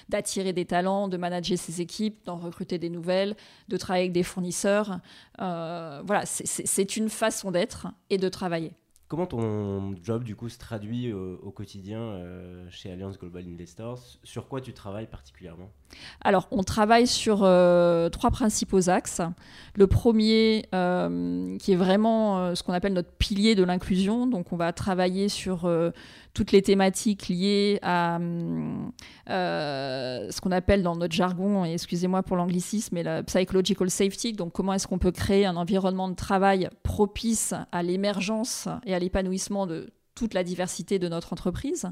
d'attirer 0.08 0.52
des 0.52 0.66
talents, 0.66 1.08
de 1.08 1.16
manager 1.16 1.58
ses 1.58 1.80
équipes, 1.80 2.24
d'en 2.26 2.36
recruter 2.36 2.78
des 2.78 2.90
nouvelles, 2.90 3.34
de 3.68 3.76
travailler 3.76 4.04
avec 4.04 4.12
des 4.12 4.22
fournisseurs. 4.22 5.00
Euh, 5.40 6.02
voilà, 6.04 6.26
c'est 6.26 6.96
une 6.96 7.08
façon 7.08 7.50
d'être 7.50 7.88
et 8.10 8.18
de 8.18 8.28
travailler. 8.28 8.74
Comment 9.08 9.26
ton 9.26 9.94
job 10.03 10.25
du 10.25 10.35
coup 10.35 10.49
se 10.49 10.58
traduit 10.58 11.12
au, 11.12 11.50
quotidien 11.53 12.00
euh, 12.00 12.67
chez 12.70 12.91
Alliance 12.91 13.19
Global 13.19 13.44
Investors? 13.47 14.00
Sur 14.25 14.49
quoi 14.49 14.61
tu 14.61 14.73
travailles 14.73 15.06
particulièrement? 15.06 15.70
Alors, 16.23 16.49
on 16.50 16.64
travaille 16.64 17.06
sur 17.06 17.44
euh, 17.44 18.08
trois 18.08 18.32
principaux 18.32 18.91
axes. 18.91 19.23
Le 19.76 19.87
premier, 19.87 20.67
euh, 20.75 21.56
qui 21.58 21.70
est 21.70 21.76
vraiment 21.76 22.55
ce 22.56 22.64
qu'on 22.64 22.73
appelle 22.73 22.94
notre 22.94 23.12
pilier 23.12 23.55
de 23.55 23.62
l'inclusion. 23.62 24.26
Donc, 24.26 24.53
on 24.53 24.56
va 24.56 24.73
travailler 24.73 25.29
sur 25.29 25.70
toutes 26.37 26.52
les 26.52 26.61
thématiques 26.61 27.29
liées 27.29 27.79
à 27.81 28.19
euh, 29.31 30.31
ce 30.31 30.41
qu'on 30.43 30.52
appelle 30.52 30.82
dans 30.82 30.94
notre 30.94 31.14
jargon, 31.14 31.64
et 31.64 31.73
excusez-moi 31.73 32.23
pour 32.23 32.37
l'anglicisme, 32.37 32.94
mais 32.94 33.02
la 33.02 33.23
psychological 33.23 33.91
safety, 33.91 34.35
donc 34.35 34.52
comment 34.52 34.75
est-ce 34.75 34.87
qu'on 34.87 34.99
peut 34.99 35.12
créer 35.12 35.47
un 35.47 35.56
environnement 35.56 36.11
de 36.11 36.14
travail 36.14 36.69
propice 36.82 37.55
à 37.73 37.82
l'émergence 37.82 38.69
et 38.85 38.94
à 38.94 38.95
l'épanouissement 38.98 39.66
de 39.66 39.93
toute 40.16 40.34
la 40.34 40.43
diversité 40.43 40.98
de 40.98 41.06
notre 41.08 41.32
entreprise. 41.32 41.87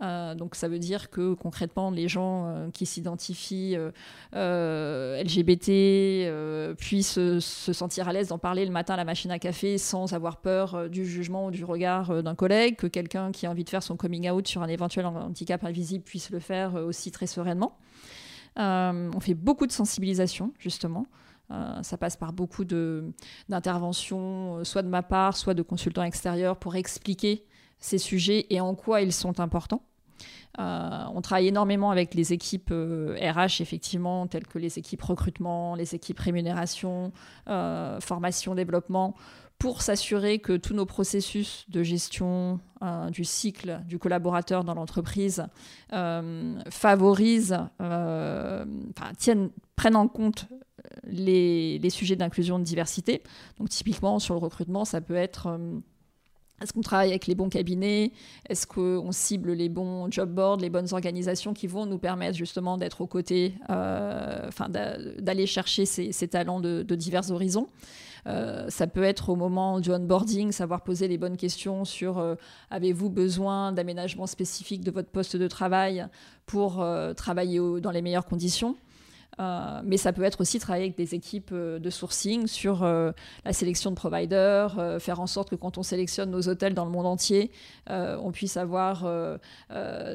Euh, 0.00 0.36
donc 0.36 0.54
ça 0.54 0.68
veut 0.68 0.78
dire 0.78 1.10
que 1.10 1.34
concrètement, 1.34 1.90
les 1.90 2.06
gens 2.06 2.46
euh, 2.46 2.70
qui 2.70 2.86
s'identifient 2.86 3.76
euh, 4.34 5.22
LGBT 5.22 6.76
puissent 6.76 7.14
se 7.14 7.72
sentir 7.72 8.08
à 8.08 8.12
l'aise 8.12 8.28
d'en 8.28 8.38
parler 8.38 8.64
le 8.64 8.70
matin 8.70 8.94
à 8.94 8.96
la 8.98 9.04
machine 9.04 9.30
à 9.32 9.38
café 9.38 9.78
sans 9.78 10.12
avoir 10.12 10.36
peur 10.36 10.88
du 10.88 11.06
jugement 11.06 11.46
ou 11.46 11.50
du 11.50 11.64
regard 11.64 12.22
d'un 12.22 12.34
collègue, 12.34 12.76
que 12.76 12.86
quelqu'un 12.86 13.32
qui 13.32 13.46
a 13.46 13.50
envie 13.50 13.64
de 13.64 13.70
faire 13.70 13.82
son 13.82 13.96
coming 13.96 14.30
out 14.30 14.46
sur 14.46 14.62
un 14.62 14.68
éventuel 14.68 15.06
handicap 15.06 15.64
invisible 15.64 16.04
puisse 16.04 16.30
le 16.30 16.38
faire 16.38 16.74
aussi 16.74 17.10
très 17.10 17.26
sereinement. 17.26 17.78
on 18.56 19.20
fait 19.20 19.34
beaucoup 19.34 19.66
de 19.66 19.72
sensibilisation, 19.72 20.52
justement. 20.58 21.06
Ça 21.82 21.98
passe 21.98 22.16
par 22.16 22.32
beaucoup 22.32 22.64
d'interventions, 22.64 24.64
soit 24.64 24.82
de 24.82 24.88
ma 24.88 25.02
part, 25.02 25.36
soit 25.36 25.54
de 25.54 25.62
consultants 25.62 26.02
extérieurs, 26.02 26.56
pour 26.56 26.76
expliquer 26.76 27.44
ces 27.78 27.98
sujets 27.98 28.46
et 28.50 28.60
en 28.60 28.74
quoi 28.74 29.02
ils 29.02 29.12
sont 29.12 29.40
importants. 29.40 29.82
Euh, 30.58 31.04
on 31.14 31.22
travaille 31.22 31.48
énormément 31.48 31.90
avec 31.90 32.14
les 32.14 32.32
équipes 32.32 32.70
RH, 32.70 32.72
euh, 32.72 33.46
effectivement, 33.60 34.26
telles 34.26 34.46
que 34.46 34.58
les 34.58 34.78
équipes 34.78 35.02
recrutement, 35.02 35.74
les 35.74 35.94
équipes 35.94 36.18
rémunération, 36.18 37.12
euh, 37.48 38.00
formation, 38.00 38.54
développement, 38.54 39.14
pour 39.62 39.80
s'assurer 39.80 40.40
que 40.40 40.56
tous 40.56 40.74
nos 40.74 40.86
processus 40.86 41.66
de 41.68 41.84
gestion 41.84 42.58
du 43.12 43.24
cycle 43.24 43.80
du 43.86 44.00
collaborateur 44.00 44.64
dans 44.64 44.74
l'entreprise 44.74 45.46
favorisent, 46.68 47.60
tiennent, 49.18 49.50
prennent 49.76 49.94
en 49.94 50.08
compte 50.08 50.48
les, 51.04 51.78
sujets 51.90 52.16
d'inclusion 52.16 52.58
de 52.58 52.64
diversité. 52.64 53.22
Donc 53.60 53.68
typiquement 53.68 54.18
sur 54.18 54.34
le 54.34 54.40
recrutement, 54.40 54.84
ça 54.84 55.00
peut 55.00 55.14
être 55.14 55.56
est-ce 56.60 56.72
qu'on 56.72 56.80
travaille 56.80 57.10
avec 57.10 57.28
les 57.28 57.36
bons 57.36 57.48
cabinets? 57.48 58.10
Est-ce 58.48 58.66
qu'on 58.66 59.12
cible 59.12 59.52
les 59.52 59.68
bons 59.68 60.10
job 60.10 60.30
boards, 60.30 60.56
les 60.56 60.70
bonnes 60.70 60.92
organisations 60.92 61.54
qui 61.54 61.68
vont 61.68 61.86
nous 61.86 61.98
permettre 61.98 62.36
justement 62.36 62.78
d'être 62.78 63.00
aux 63.00 63.06
côtés, 63.06 63.54
euh, 63.70 64.48
d'aller 64.68 65.46
chercher 65.46 65.86
ces, 65.86 66.28
talents 66.28 66.60
de, 66.60 66.82
divers 66.94 67.30
horizons? 67.30 67.68
Euh, 68.26 68.68
ça 68.68 68.86
peut 68.86 69.02
être 69.02 69.28
au 69.30 69.36
moment 69.36 69.80
du 69.80 69.90
onboarding, 69.90 70.52
savoir 70.52 70.82
poser 70.82 71.08
les 71.08 71.18
bonnes 71.18 71.36
questions 71.36 71.84
sur 71.84 72.18
euh, 72.18 72.34
avez-vous 72.70 73.10
besoin 73.10 73.72
d'aménagement 73.72 74.26
spécifique 74.26 74.84
de 74.84 74.90
votre 74.90 75.08
poste 75.08 75.36
de 75.36 75.48
travail 75.48 76.06
pour 76.46 76.84
travailler 77.16 77.58
dans 77.80 77.90
les 77.90 78.02
meilleures 78.02 78.26
conditions 78.26 78.76
Euh, 79.40 79.80
mais 79.84 79.96
ça 79.96 80.12
peut 80.12 80.22
être 80.24 80.40
aussi 80.40 80.58
travailler 80.58 80.84
avec 80.84 80.96
des 80.96 81.14
équipes 81.14 81.50
euh, 81.52 81.78
de 81.78 81.90
sourcing 81.90 82.46
sur 82.46 82.82
euh, 82.82 83.12
la 83.44 83.52
sélection 83.52 83.90
de 83.90 83.96
providers, 83.96 85.00
faire 85.00 85.20
en 85.20 85.26
sorte 85.26 85.50
que 85.50 85.54
quand 85.54 85.78
on 85.78 85.82
sélectionne 85.82 86.30
nos 86.30 86.48
hôtels 86.48 86.74
dans 86.74 86.84
le 86.84 86.90
monde 86.90 87.06
entier, 87.06 87.50
on 87.88 88.30
puisse 88.32 88.56
avoir 88.56 89.06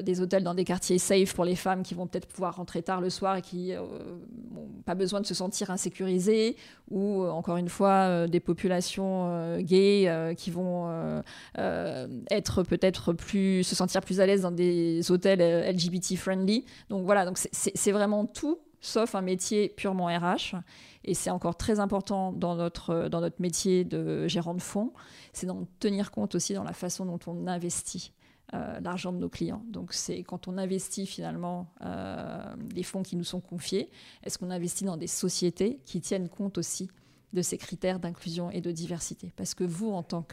des 0.02 0.20
hôtels 0.20 0.42
dans 0.42 0.54
des 0.54 0.64
quartiers 0.64 0.98
safe 0.98 1.34
pour 1.34 1.44
les 1.44 1.56
femmes 1.56 1.82
qui 1.82 1.94
vont 1.94 2.06
peut-être 2.06 2.26
pouvoir 2.26 2.56
rentrer 2.56 2.82
tard 2.82 3.00
le 3.00 3.10
soir 3.10 3.36
et 3.36 3.42
qui 3.42 3.72
n'ont 3.72 4.68
pas 4.84 4.94
besoin 4.94 5.20
de 5.20 5.26
se 5.26 5.34
sentir 5.34 5.70
insécurisées, 5.70 6.56
ou 6.90 7.24
encore 7.24 7.56
une 7.56 7.68
fois 7.68 8.26
des 8.26 8.40
populations 8.40 9.58
gays 9.58 10.34
qui 10.36 10.50
vont 10.50 11.22
être 11.56 12.62
peut-être 12.62 13.12
plus 13.12 13.62
se 13.64 13.74
sentir 13.74 14.00
plus 14.02 14.20
à 14.20 14.26
l'aise 14.26 14.42
dans 14.42 14.52
des 14.52 15.10
hôtels 15.10 15.40
LGBT 15.70 16.16
friendly. 16.16 16.64
Donc 16.88 17.04
voilà, 17.04 17.24
donc 17.24 17.38
c'est 17.52 17.92
vraiment 17.92 18.26
tout 18.26 18.58
sauf 18.80 19.14
un 19.14 19.22
métier 19.22 19.68
purement 19.68 20.06
RH. 20.06 20.56
Et 21.04 21.14
c'est 21.14 21.30
encore 21.30 21.56
très 21.56 21.80
important 21.80 22.32
dans 22.32 22.54
notre, 22.54 23.08
dans 23.08 23.20
notre 23.20 23.40
métier 23.40 23.84
de 23.84 24.28
gérant 24.28 24.54
de 24.54 24.62
fonds, 24.62 24.92
c'est 25.32 25.46
d'en 25.46 25.66
tenir 25.80 26.10
compte 26.10 26.34
aussi 26.34 26.54
dans 26.54 26.64
la 26.64 26.72
façon 26.72 27.04
dont 27.06 27.20
on 27.26 27.46
investit. 27.46 28.12
Euh, 28.54 28.80
l'argent 28.80 29.12
de 29.12 29.18
nos 29.18 29.28
clients. 29.28 29.62
Donc 29.68 29.92
c'est 29.92 30.22
quand 30.22 30.48
on 30.48 30.56
investit 30.56 31.04
finalement 31.04 31.70
euh, 31.82 32.56
les 32.74 32.82
fonds 32.82 33.02
qui 33.02 33.14
nous 33.14 33.24
sont 33.24 33.42
confiés, 33.42 33.90
est-ce 34.22 34.38
qu'on 34.38 34.50
investit 34.50 34.84
dans 34.84 34.96
des 34.96 35.06
sociétés 35.06 35.82
qui 35.84 36.00
tiennent 36.00 36.30
compte 36.30 36.56
aussi 36.56 36.88
de 37.34 37.42
ces 37.42 37.58
critères 37.58 38.00
d'inclusion 38.00 38.50
et 38.50 38.62
de 38.62 38.70
diversité? 38.70 39.34
Parce 39.36 39.52
que 39.52 39.64
vous, 39.64 39.90
en 39.90 40.02
tant 40.02 40.26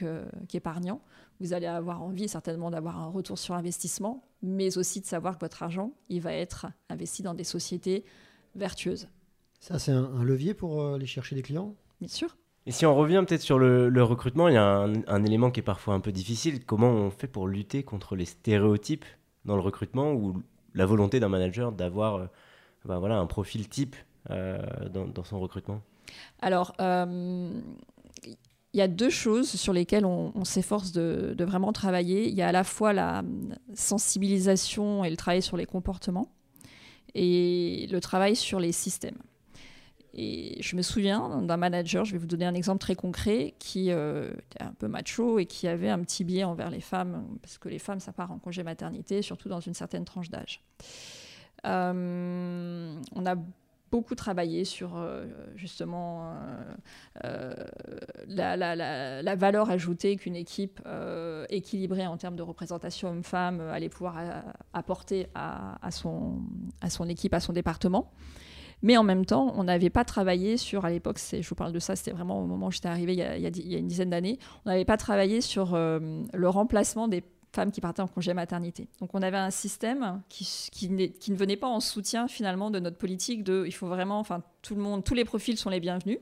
qu'épargnant, 0.48 1.02
vous 1.42 1.52
allez 1.52 1.66
avoir 1.66 2.04
envie 2.04 2.30
certainement 2.30 2.72
d'avoir 2.72 3.02
un 3.02 3.08
retour 3.08 3.38
sur 3.38 3.54
investissement, 3.54 4.24
mais 4.42 4.78
aussi 4.78 5.02
de 5.02 5.06
savoir 5.06 5.36
que 5.36 5.42
votre 5.42 5.62
argent, 5.62 5.92
il 6.08 6.22
va 6.22 6.32
être 6.32 6.68
investi 6.88 7.22
dans 7.22 7.34
des 7.34 7.44
sociétés 7.44 8.06
vertueuse. 8.56 9.08
Ça, 9.60 9.80
c'est 9.80 9.92
un, 9.92 10.24
levier 10.24 10.54
pour 10.54 10.82
euh, 10.82 10.96
aller 10.96 11.06
chercher 11.06 11.36
des 11.36 11.42
clients? 11.42 11.76
Bien 12.00 12.08
sûr. 12.08 12.38
Et 12.68 12.72
si 12.72 12.86
on 12.86 12.96
revient 12.96 13.24
peut-être 13.28 13.42
sur 13.42 13.60
le, 13.60 14.04
recrutement, 14.04 14.48
il 14.48 14.56
y 14.56 14.58
a 14.58 14.88
un, 15.08 15.24
élément 15.24 15.52
qui 15.52 15.60
est 15.60 15.64
parfois 15.64 15.94
un 15.94 16.00
peu 16.00 16.12
difficile. 16.12 16.66
Comment 16.66 16.90
on 16.90 17.12
fait 17.12 17.28
pour 17.28 17.48
lutter 17.48 17.84
contre 17.84 18.16
les 18.16 18.26
stéréotypes 18.26 19.06
dans 19.44 19.56
le 19.56 19.62
recrutement 19.62 20.14
ou 20.14 20.42
la 20.74 20.86
volonté 20.86 21.20
d'un 21.20 21.30
manager 21.30 21.72
d'avoir 21.72 22.16
euh, 22.16 22.26
ben 22.86 23.00
voilà, 23.00 23.18
un 23.18 23.28
profil 23.28 23.70
type 23.70 23.96
euh, 24.32 24.58
dans, 24.90 25.24
son 25.24 25.40
recrutement? 25.40 25.82
Alors, 26.42 26.76
il 26.80 27.62
y 28.74 28.82
a 28.82 28.88
deux 28.88 29.10
choses 29.10 29.50
sur 29.50 29.74
lesquelles 29.74 30.06
on, 30.06 30.44
s'efforce 30.44 30.92
de, 30.92 31.34
de, 31.36 31.46
vraiment 31.46 31.72
travailler. 31.72 32.28
Il 32.28 32.36
y 32.36 32.42
a 32.42 32.50
à 32.50 32.52
la 32.52 32.64
fois 32.64 32.94
la 32.94 33.24
sensibilisation 33.74 35.04
et 35.04 35.10
le 35.10 35.18
travail 35.18 35.42
sur 35.42 35.58
les 35.58 35.66
comportements 35.66 36.30
et 37.16 37.88
le 37.90 38.00
travail 38.00 38.36
sur 38.36 38.60
les 38.60 38.72
systèmes. 38.72 39.18
Et 40.18 40.62
je 40.62 40.78
me 40.78 40.82
souviens 40.82 41.42
d'un 41.42 41.58
manager, 41.58 42.06
je 42.06 42.14
vais 42.14 42.18
vous 42.18 42.26
donner 42.26 42.46
un 42.46 42.54
exemple 42.54 42.80
très 42.80 42.96
concret, 42.96 43.54
qui 43.60 43.92
euh, 43.92 44.32
était 44.32 44.64
un 44.64 44.72
peu 44.72 44.88
macho 44.88 45.40
et 45.40 45.46
qui 45.46 45.68
avait 45.68 45.90
un 45.90 46.00
petit 46.00 46.24
biais 46.24 46.46
envers 46.46 46.70
les 46.70 46.80
femmes, 46.80 47.38
parce 47.42 47.58
que 47.58 47.68
les 47.68 47.80
femmes, 47.80 48.00
ça 48.00 48.14
part 48.14 48.32
en 48.32 48.38
congé 48.38 48.64
maternité, 48.64 49.22
surtout 49.22 49.50
dans 49.50 49.60
une 49.60 49.74
certaine 49.74 50.06
tranche 50.06 50.30
d'âge. 50.30 50.62
Euh, 51.66 52.96
on 53.14 53.26
a 53.26 53.36
beaucoup 53.92 54.16
travaillé 54.16 54.64
sur 54.64 54.96
euh, 54.96 55.26
justement 55.56 56.34
la, 58.28 58.56
la, 58.56 59.36
valeur 59.36 59.70
ajoutée 59.70 60.16
qu'une 60.16 60.36
équipe 60.36 60.82
équilibrée 61.50 62.08
en 62.08 62.18
termes 62.18 62.36
de 62.36 62.42
représentation 62.42 63.10
homme-femme 63.10 63.62
allait 63.62 63.90
pouvoir 63.90 64.16
apporter 64.74 65.28
à, 65.36 65.86
à, 65.86 65.92
son, 65.92 66.40
à 66.82 66.90
son 66.90 67.08
équipe, 67.10 67.34
à 67.34 67.40
son 67.40 67.54
département. 67.54 68.12
Mais 68.82 68.98
en 68.98 69.04
même 69.04 69.26
temps, 69.26 69.54
on 69.56 69.64
n'avait 69.64 69.90
pas 69.90 70.04
travaillé 70.04 70.58
sur, 70.58 70.86
à 70.86 70.90
l'époque, 70.90 71.20
je 71.20 71.48
vous 71.48 71.56
parle 71.56 71.72
de 71.72 71.80
ça, 71.80 71.96
c'était 71.96 72.12
vraiment 72.12 72.42
au 72.42 72.46
moment 72.46 72.68
où 72.68 72.72
j'étais 72.72 72.90
arrivée 72.90 73.14
il 73.14 73.20
y, 73.20 73.24
a, 73.24 73.38
il 73.38 73.44
y 73.44 73.76
a, 73.76 73.80
une 73.80 73.88
dizaine 73.88 74.10
d'années, 74.10 74.38
on 74.66 74.70
n'avait 74.70 74.86
pas 74.86 74.98
travaillé 74.98 75.42
sur 75.42 75.76
le 75.76 76.48
remplacement 76.48 77.08
des 77.08 77.24
femmes 77.56 77.72
qui 77.72 77.82
partaient 77.82 78.02
en 78.02 78.08
congé 78.08 78.34
maternité. 78.34 78.88
Donc 79.00 79.16
on 79.16 79.22
avait 79.22 79.38
un 79.38 79.50
système 79.50 80.22
qui, 80.30 80.70
qui, 80.72 81.12
qui, 81.20 81.32
ne 81.32 81.38
venait 81.38 81.56
pas 81.56 81.68
en 81.68 81.80
soutien 81.80 82.28
finalement 82.28 82.70
de 82.70 82.80
notre 82.80 82.98
politique 82.98 83.44
de 83.44 83.64
il 83.66 83.72
faut 83.72 83.88
vraiment, 83.88 84.20
enfin 84.20 84.44
tout 84.62 84.76
le 84.76 84.82
monde, 84.82 85.04
tous 85.04 85.16
les 85.16 85.26
profils 85.26 85.58
sont 85.58 85.70
les 85.70 85.80
bienvenus. 85.80 86.20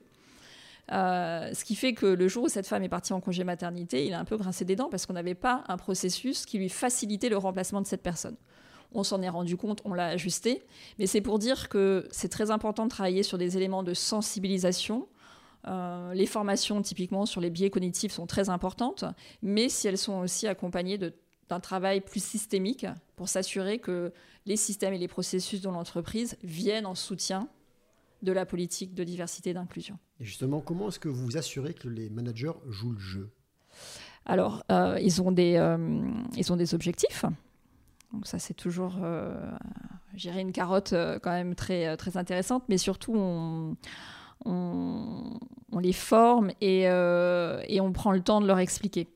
Euh, 0.92 1.54
ce 1.54 1.63
qui 1.63 1.75
fait 1.75 1.94
que 1.94 2.06
le 2.06 2.28
jour 2.28 2.44
où 2.44 2.50
cette 2.50 2.68
femme 2.68 2.84
est 2.84 2.90
partie 2.90 3.13
en 3.13 3.22
congé 3.22 3.44
maternité, 3.44 4.06
il 4.06 4.13
a 4.13 4.20
un 4.20 4.25
peu 4.25 4.38
grincé 4.38 4.66
des 4.66 4.75
dents 4.75 4.90
parce 4.90 5.06
qu'on 5.06 5.13
n'avait 5.13 5.36
pas 5.36 5.63
un 5.68 5.78
processus 5.78 6.46
qui 6.46 6.58
lui 6.58 6.70
facilitait 6.70 7.30
le 7.30 7.38
remplacement 7.38 7.82
de 7.82 7.88
cette 7.88 8.04
personne. 8.04 8.36
On 8.94 9.04
s'en 9.04 9.22
est 9.22 9.30
rendu 9.30 9.58
compte, 9.58 9.82
on 9.86 9.94
l'a 9.94 10.08
ajusté, 10.08 10.63
mais 11.00 11.08
c'est 11.08 11.22
pour 11.22 11.40
dire 11.40 11.70
que 11.70 12.08
c'est 12.12 12.30
très 12.30 12.52
important 12.52 12.84
de 12.84 12.90
travailler 12.90 13.24
sur 13.24 13.38
des 13.38 13.58
éléments 13.58 13.82
de 13.82 13.94
sensibilisation, 13.94 15.08
euh, 15.68 16.13
les 16.13 16.25
formations, 16.25 16.82
typiquement, 16.82 17.25
sur 17.25 17.42
les 17.42 17.50
biais 17.50 17.70
cognitifs 17.70 18.12
sont 18.12 18.28
très 18.28 18.50
importantes, 18.50 19.06
mais 19.42 19.70
si 19.70 19.88
elles 19.88 19.98
sont 19.98 20.20
aussi 20.20 20.48
accompagnées 20.48 20.98
d'un 20.98 21.60
travail 21.60 22.02
plus 22.02 22.24
systémique 22.24 22.86
pour 23.16 23.30
s'assurer 23.30 23.80
que 23.80 24.12
les 24.46 24.58
systèmes 24.58 24.94
et 24.94 24.98
les 24.98 25.08
processus 25.08 25.62
dans 25.62 25.72
l'entreprise 25.72 26.38
viennent 26.44 26.86
en 26.86 26.96
soutien 26.96 27.48
de 28.24 28.32
la 28.32 28.46
politique 28.46 28.94
de 28.94 29.03
diversité 29.03 29.51
et 29.51 29.53
d'inclusion. 29.53 29.98
Et 30.20 30.25
justement, 30.25 30.62
comment 30.62 30.89
est-ce 30.89 31.00
que 31.00 31.10
vous 31.10 31.25
vous 31.25 31.38
assurez 31.38 31.74
que 31.74 31.88
les 31.88 32.10
managers 32.10 32.53
jouent 32.70 32.94
le 32.94 33.00
jeu? 33.00 33.30
Alors, 34.25 34.63
euh, 34.72 34.98
ils, 35.01 35.22
ont 35.22 35.32
des, 35.32 35.56
euh, 35.58 35.77
ils 36.38 36.51
ont 36.53 36.56
des 36.56 36.74
objectifs. 36.74 37.25
Donc 38.13 38.27
ça, 38.27 38.39
c'est 38.39 38.53
toujours, 38.53 38.98
euh, 39.03 39.51
une 40.25 40.51
carotte 40.51 40.94
euh, 40.94 41.20
quand 41.20 41.32
même 41.32 41.56
très, 41.56 41.98
très 41.98 42.15
intéressante, 42.15 42.63
mais 42.70 42.77
surtout, 42.77 43.13
on, 43.15 43.75
on, 44.46 45.80
les 45.80 45.94
forme 45.94 46.51
et, 46.62 46.84
et, 46.84 47.82
on 47.82 47.92
prend 47.92 48.12
le 48.12 48.22
temps 48.22 48.39
de 48.39 48.48
leur 48.48 48.60
expliquer. 48.60 49.10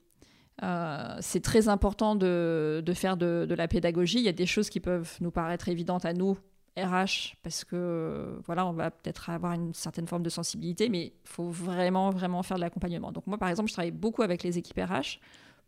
Euh, 0.63 1.17
c'est 1.21 1.41
très 1.41 1.69
important 1.69 2.15
de, 2.15 2.83
faire 2.95 3.17
de, 3.17 3.53
la 3.55 3.67
pédagogie. 3.67 4.17
Il 4.19 4.23
y 4.23 4.29
a 4.29 4.33
des 4.33 4.45
choses 4.45 4.69
qui 4.69 4.79
peuvent 4.79 5.17
nous 5.21 5.31
paraître 5.31 5.69
évidentes 5.69 6.05
à 6.05 6.13
nous, 6.13 6.37
RH, 6.77 7.35
parce 7.43 7.63
que 7.63 8.39
voilà, 8.45 8.65
on 8.65 8.73
va 8.73 8.91
peut-être 8.91 9.29
avoir 9.29 9.53
une 9.53 9.73
certaine 9.73 10.07
forme 10.07 10.23
de 10.23 10.29
sensibilité, 10.29 10.89
mais 10.89 11.05
il 11.07 11.13
faut 11.23 11.49
vraiment, 11.49 12.09
vraiment 12.11 12.43
faire 12.43 12.57
de 12.57 12.61
l'accompagnement. 12.61 13.11
Donc 13.11 13.27
moi, 13.27 13.37
par 13.37 13.49
exemple, 13.49 13.69
je 13.69 13.73
travaille 13.73 13.91
beaucoup 13.91 14.21
avec 14.21 14.43
les 14.43 14.57
équipes 14.57 14.79
RH 14.79 15.19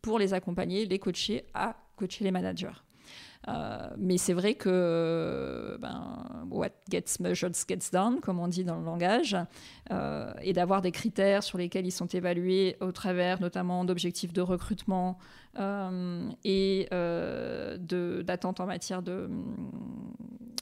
pour 0.01 0.19
les 0.19 0.33
accompagner, 0.33 0.85
les 0.85 0.99
coacher 0.99 1.45
à 1.53 1.75
coacher 1.95 2.23
les 2.23 2.31
managers. 2.31 2.69
Euh, 3.47 3.89
mais 3.97 4.17
c'est 4.17 4.33
vrai 4.33 4.53
que 4.53 5.77
ben, 5.79 6.45
what 6.49 6.71
gets 6.91 7.19
measured 7.19 7.55
gets 7.55 7.89
done, 7.91 8.19
comme 8.19 8.39
on 8.39 8.47
dit 8.47 8.63
dans 8.63 8.77
le 8.77 8.83
langage, 8.83 9.35
euh, 9.91 10.31
et 10.41 10.53
d'avoir 10.53 10.81
des 10.81 10.91
critères 10.91 11.41
sur 11.41 11.57
lesquels 11.57 11.85
ils 11.85 11.91
sont 11.91 12.07
évalués 12.07 12.75
au 12.81 12.91
travers 12.91 13.39
notamment 13.39 13.85
d'objectifs 13.85 14.33
de 14.33 14.41
recrutement 14.41 15.17
euh, 15.57 16.29
et 16.43 16.87
d'attentes 16.91 18.59
en 18.59 18.65
matière 18.65 19.01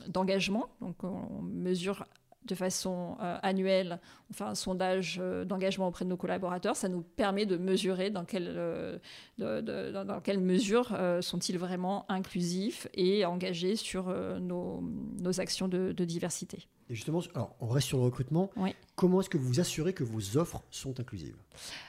d'engagement. 0.08 0.68
Donc 0.82 1.04
on 1.04 1.42
mesure 1.42 2.06
de 2.48 2.56
façon 2.56 3.18
euh, 3.22 3.38
annuelle, 3.44 4.00
on 4.32 4.34
fait 4.34 4.44
un 4.44 4.56
sondage 4.56 5.20
euh, 5.22 5.46
d'engagement 5.46 5.88
auprès 5.88 6.06
de 6.06 6.10
nos 6.10 6.18
collaborateurs. 6.18 6.76
Ça 6.76 6.90
nous 6.90 7.02
permet 7.02 7.46
de 7.46 7.58
mesurer 7.58 8.10
dans 8.10 8.26
quelle, 8.26 8.56
euh, 8.58 8.98
dans 9.38 10.22
quelle 10.22 10.40
mesure 10.40 10.98
sont-ils 11.22 11.60
vraiment 11.60 12.10
inclusifs 12.10 12.88
et 12.94 13.26
engagés 13.26 13.76
sur 13.76 14.08
nos, 14.40 14.82
nos, 15.22 15.40
actions 15.40 15.68
de, 15.68 15.92
diversité. 15.92 16.68
Et 16.90 16.96
justement, 16.96 17.20
alors, 17.36 17.56
on 17.60 17.68
reste 17.68 17.88
sur 17.88 17.98
le 17.98 18.06
recrutement. 18.06 18.50
Comment 18.96 19.20
est-ce 19.20 19.30
que 19.30 19.38
vous 19.38 19.48
vous 19.48 19.60
assurez 19.60 19.94
que 19.94 20.04
vos 20.04 20.38
offres 20.38 20.64
sont 20.72 21.00
inclusives? 21.00 21.36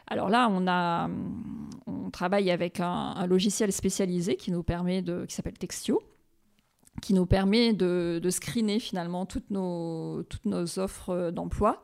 Alors 0.08 0.28
là, 0.28 0.48
on, 0.50 0.66
a, 0.66 1.08
on 1.86 2.10
travaille 2.10 2.50
avec 2.50 2.80
un, 2.80 3.14
un 3.16 3.26
logiciel 3.26 3.72
spécialisé 3.72 4.36
qui 4.36 4.50
nous 4.50 4.64
permet 4.64 5.02
de, 5.02 5.24
qui 5.26 5.34
s'appelle 5.34 5.56
Textio 5.56 6.02
qui 7.00 7.14
nous 7.14 7.26
permet 7.26 7.72
de, 7.72 8.20
screener 8.30 8.78
finalement 8.80 9.26
toutes 9.26 9.50
nos, 9.50 10.24
offres 10.78 11.30
d'emploi. 11.30 11.82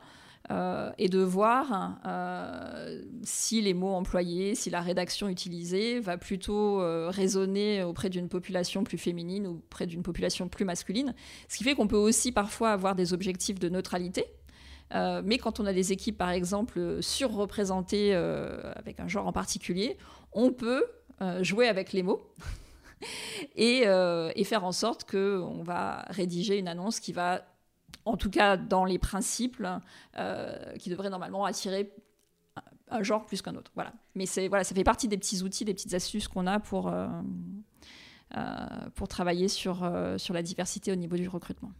Euh, 0.51 0.91
et 0.99 1.09
de 1.09 1.21
voir 1.21 1.97
euh, 2.05 3.01
si 3.23 3.61
les 3.61 3.73
mots 3.73 3.95
employés, 3.95 4.53
si 4.53 4.69
la 4.69 4.79
rédaction 4.79 5.27
utilisée 5.27 5.99
va 5.99 6.19
plutôt 6.19 6.81
euh, 6.81 7.09
résonner 7.09 7.81
auprès 7.81 8.11
d'une 8.11 8.29
population 8.29 8.83
plus 8.83 8.99
féminine 8.99 9.47
ou 9.47 9.55
auprès 9.55 9.87
d'une 9.87 10.03
population 10.03 10.47
plus 10.47 10.63
masculine. 10.63 11.15
Ce 11.49 11.57
qui 11.57 11.63
fait 11.63 11.73
qu'on 11.73 11.87
peut 11.87 11.95
aussi 11.95 12.31
parfois 12.31 12.69
avoir 12.73 12.93
des 12.93 13.11
objectifs 13.11 13.57
de 13.57 13.69
neutralité. 13.69 14.25
mais 14.93 15.39
quand 15.39 15.59
on 15.59 15.65
a 15.65 15.73
des 15.73 15.91
équipes, 15.91 16.17
par 16.17 16.29
exemple, 16.29 17.01
surreprésentées 17.01 18.13
avec 18.13 18.99
un 18.99 19.07
genre 19.07 19.25
en 19.25 19.33
particulier, 19.33 19.97
on 20.31 20.51
peut 20.51 20.85
jouer 21.41 21.67
avec 21.67 21.91
les 21.91 22.03
mots. 22.03 22.21
Euh, 23.57 24.31
et, 24.35 24.43
faire 24.43 24.65
en 24.65 24.71
sorte 24.71 25.09
qu'on 25.09 25.63
va 25.63 26.05
rédiger 26.09 26.57
une 26.57 26.67
annonce 26.67 26.99
qui 26.99 27.13
va, 27.13 27.45
en 28.03 28.17
tout 28.17 28.29
cas 28.29 28.57
dans 28.57 28.85
les 28.85 28.99
principes, 28.99 29.63
euh, 30.17 30.73
qui 30.77 30.89
devrait 30.89 31.09
normalement 31.09 31.45
attirer 31.45 31.91
un 32.89 33.03
genre 33.03 33.25
plus 33.25 33.41
qu'un 33.41 33.55
autre. 33.55 33.71
Voilà. 33.75 33.93
Mais 34.13 34.25
c'est 34.25 34.47
voilà, 34.47 34.63
ça 34.63 34.75
fait 34.75 34.83
partie 34.83 35.07
des 35.07 35.17
petits 35.17 35.41
outils, 35.41 35.65
des 35.65 35.73
petites 35.73 35.93
astuces 35.93 36.27
qu'on 36.27 36.47
a 36.47 36.59
pour, 36.59 36.89
euh, 36.89 37.07
pour 38.95 39.07
travailler 39.07 39.47
sur, 39.47 39.89
sur 40.17 40.33
la 40.33 40.41
diversité 40.41 40.91
au 40.91 40.95
niveau 40.95 41.15
du 41.15 41.27
recrutement 41.27 41.71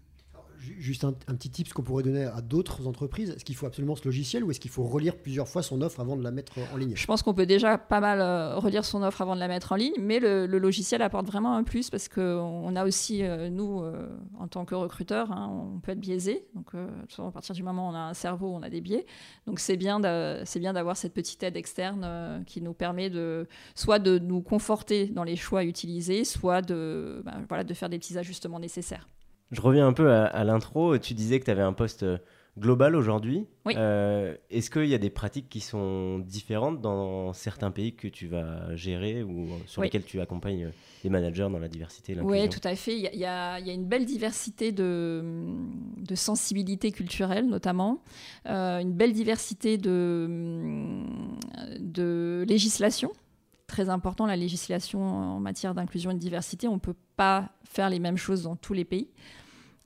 Juste 0.80 1.04
un, 1.04 1.14
petit 1.14 1.50
tip 1.50 1.72
qu'on 1.74 1.84
pourrait 1.84 2.04
donner 2.04 2.26
à 2.26 2.42
d'autres 2.42 2.88
entreprises. 2.88 3.30
Est-ce 3.32 3.46
qu'il 3.46 3.56
faut 3.56 3.66
absolument 3.66 3.96
ce 3.96 4.06
logiciel 4.06 4.44
ou 4.44 4.52
est-ce 4.52 4.60
qu'il 4.60 4.72
faut 4.72 4.84
relire 4.84 5.16
plusieurs 5.16 5.48
fois 5.48 5.64
son 5.64 5.82
offre 5.82 6.00
avant 6.00 6.16
de 6.16 6.24
la 6.24 6.32
mettre 6.32 6.54
en 6.74 6.78
ligne? 6.78 6.94
Je 6.96 7.06
pense 7.06 7.24
qu'on 7.24 7.34
peut 7.34 7.46
déjà 7.46 7.78
pas 7.78 8.00
mal 8.00 8.22
euh, 8.22 8.58
relire 8.58 8.86
son 8.86 9.04
offre 9.04 9.22
avant 9.22 9.36
de 9.36 9.40
la 9.40 9.48
mettre 9.48 9.72
en 9.72 9.76
ligne, 9.76 9.94
mais 10.00 10.20
le, 10.20 10.46
logiciel 10.46 11.02
apporte 11.02 11.28
vraiment 11.28 11.56
un 11.56 11.64
plus 11.64 11.90
parce 11.90 12.08
qu'on 12.08 12.76
a 12.76 12.86
aussi, 12.86 13.24
euh, 13.24 13.50
nous, 13.50 13.82
euh, 13.82 14.08
en 14.40 14.48
tant 14.48 14.66
que 14.66 14.76
recruteurs, 14.76 15.32
hein, 15.32 15.50
on 15.76 15.80
peut 15.80 15.92
être 15.92 16.00
biaisé. 16.00 16.46
Donc, 16.56 16.74
à 16.74 17.32
partir 17.32 17.54
du 17.54 17.64
moment 17.64 17.88
où 17.88 17.92
on 17.92 17.96
a 17.96 18.00
un 18.00 18.14
cerveau, 18.14 18.54
on 18.54 18.64
a 18.64 18.70
des 18.70 18.82
biais. 18.82 19.06
Donc, 19.48 19.60
c'est 19.60 19.78
bien 19.78 20.00
d'avoir 20.00 20.98
cette 20.98 21.14
petite 21.14 21.44
aide 21.44 21.58
externe 21.58 22.44
qui 22.46 22.62
nous 22.62 22.74
permet 22.74 23.10
de 23.10 23.48
soit 23.76 24.00
de 24.00 24.18
nous 24.20 24.42
conforter 24.42 25.08
dans 25.08 25.24
les 25.24 25.36
choix 25.36 25.64
utilisés, 25.64 26.24
soit 26.24 26.62
de, 26.62 27.22
ben, 27.26 27.46
voilà, 27.48 27.64
de 27.64 27.74
faire 27.74 27.90
des 27.90 28.00
petits 28.00 28.18
ajustements 28.18 28.60
nécessaires. 28.60 29.08
Je 29.56 29.62
reviens 29.62 29.88
un 29.88 29.94
peu 29.94 30.12
à, 30.12 30.44
l'intro. 30.44 30.98
Tu 30.98 31.14
disais 31.14 31.40
que 31.40 31.46
tu 31.46 31.52
avais 31.52 31.62
un 31.62 31.74
poste 31.74 32.04
euh, 32.04 32.18
global 32.60 32.96
aujourd'hui. 32.96 33.46
Oui. 33.66 33.74
Euh, 33.78 34.36
est-ce 34.50 34.70
qu'il 34.70 34.88
y 34.88 34.94
a 34.94 34.98
des 34.98 35.10
pratiques 35.10 35.48
qui 35.50 35.62
sont 35.62 36.20
différentes 36.20 36.82
dans 36.82 37.32
certains 37.32 37.72
pays 37.72 37.96
que 37.96 38.08
tu 38.08 38.28
vas 38.28 38.76
gérer 38.76 39.24
ou 39.24 39.48
sur 39.66 39.82
lesquels 39.82 40.04
tu 40.04 40.20
accompagnes 40.20 40.72
les 41.04 41.10
managers 41.10 41.48
dans 41.52 41.60
la 41.60 41.70
diversité 41.70 42.18
Oui, 42.22 42.50
tout 42.50 42.66
à 42.66 42.76
fait. 42.76 42.98
Il 42.98 43.20
y, 43.20 43.26
a, 43.26 43.60
une 43.60 43.86
belle 43.86 44.06
diversité 44.06 44.72
de, 44.72 45.24
de 45.98 46.16
sensibilités 46.16 46.92
culturelles, 46.92 47.48
notamment. 47.48 48.04
Euh, 48.48 48.80
une 48.80 48.94
belle 48.94 49.14
diversité 49.14 49.78
de, 49.78 50.28
de 51.80 52.46
législation 52.48 53.12
très 53.68 53.90
important, 53.90 54.26
la 54.26 54.36
législation 54.36 55.02
en 55.02 55.40
matière 55.40 55.74
d'inclusion 55.74 56.12
et 56.12 56.14
de 56.14 56.20
diversité. 56.20 56.68
On 56.68 56.76
ne 56.76 56.80
peut 56.80 56.96
pas 57.18 57.50
faire 57.64 57.90
les 57.90 58.00
mêmes 58.00 58.18
choses 58.18 58.44
dans 58.44 58.56
tous 58.56 58.74
les 58.74 58.86
pays. 58.86 59.10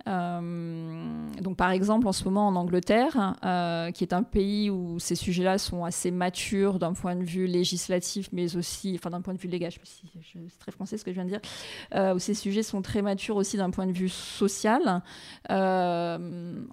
Euh, 0.07 1.41
donc 1.41 1.57
par 1.57 1.71
exemple 1.71 2.07
en 2.07 2.11
ce 2.11 2.23
moment 2.23 2.47
en 2.47 2.55
Angleterre, 2.55 3.35
euh, 3.43 3.91
qui 3.91 4.03
est 4.03 4.13
un 4.13 4.23
pays 4.23 4.69
où 4.69 4.97
ces 4.99 5.15
sujets-là 5.15 5.57
sont 5.57 5.83
assez 5.83 6.09
matures 6.11 6.79
d'un 6.79 6.93
point 6.93 7.15
de 7.15 7.23
vue 7.23 7.47
législatif, 7.47 8.29
mais 8.31 8.55
aussi, 8.55 8.95
enfin 8.95 9.09
d'un 9.09 9.21
point 9.21 9.33
de 9.33 9.39
vue 9.39 9.49
légal, 9.49 9.71
c'est 9.83 10.59
très 10.59 10.71
français 10.71 10.97
ce 10.97 11.03
que 11.03 11.11
je 11.11 11.15
viens 11.15 11.25
de 11.25 11.29
dire, 11.29 11.41
euh, 11.95 12.15
où 12.15 12.19
ces 12.19 12.33
sujets 12.33 12.63
sont 12.63 12.81
très 12.81 13.01
matures 13.01 13.35
aussi 13.35 13.57
d'un 13.57 13.71
point 13.71 13.87
de 13.87 13.91
vue 13.91 14.09
social. 14.09 15.01
on 15.49 16.69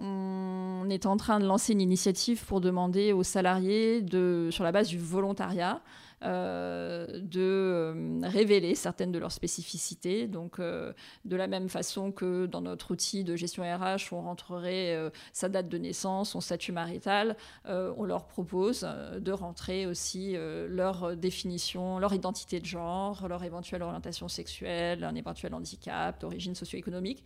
est 0.91 1.07
en 1.07 1.17
train 1.17 1.41
de 1.41 1.47
lancer 1.47 1.73
une 1.73 1.81
initiative 1.81 2.45
pour 2.45 2.61
demander 2.61 3.13
aux 3.13 3.25
salariés 3.25 4.03
de, 4.03 4.49
sur 4.53 4.63
la 4.65 4.73
base 4.73 4.89
du 4.89 4.99
volontariat, 4.99 5.81
de 6.23 7.41
euh, 7.41 8.21
révéler 8.23 8.75
certaines 8.75 9.13
de 9.13 9.19
leurs 9.19 9.33
spécificités. 9.33 10.27
Donc, 10.27 10.59
euh, 10.59 10.93
de 11.25 11.37
la 11.37 11.47
même 11.47 11.69
façon 11.69 12.13
que 12.13 12.47
dans 12.47 12.61
notre 12.61 12.93
outil 12.93 13.25
de 13.25 13.37
gestion 13.37 13.63
RH, 13.63 14.13
on 14.13 14.23
rentrerait 14.23 15.11
sa 15.33 15.49
date 15.49 15.69
de 15.69 15.79
naissance, 15.79 16.31
son 16.31 16.41
statut 16.41 16.73
marital, 16.73 17.37
on 17.67 18.05
leur 18.05 18.27
propose 18.27 18.87
de 19.19 19.33
rentrer 19.33 19.87
aussi 19.87 20.37
leur 20.37 21.17
définition, 21.17 21.99
leur 21.99 22.13
identité 22.13 22.61
de 22.61 22.67
genre, 22.67 23.29
leur 23.29 23.45
éventuelle 23.45 23.83
orientation 23.83 24.29
sexuelle, 24.29 25.05
un 25.05 25.15
éventuel 25.15 25.55
handicap, 25.55 26.21
d'origine 26.21 26.55
socio-économique. 26.55 27.25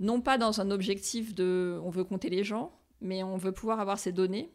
Non 0.00 0.20
pas 0.20 0.38
dans 0.38 0.60
un 0.60 0.70
objectif 0.70 1.34
de 1.34 1.78
on 1.84 1.90
veut 1.90 2.04
compter 2.04 2.30
les 2.30 2.44
gens, 2.44 2.72
mais 3.00 3.22
on 3.22 3.36
veut 3.36 3.52
pouvoir 3.52 3.80
avoir 3.80 3.98
ces 3.98 4.12
données 4.12 4.50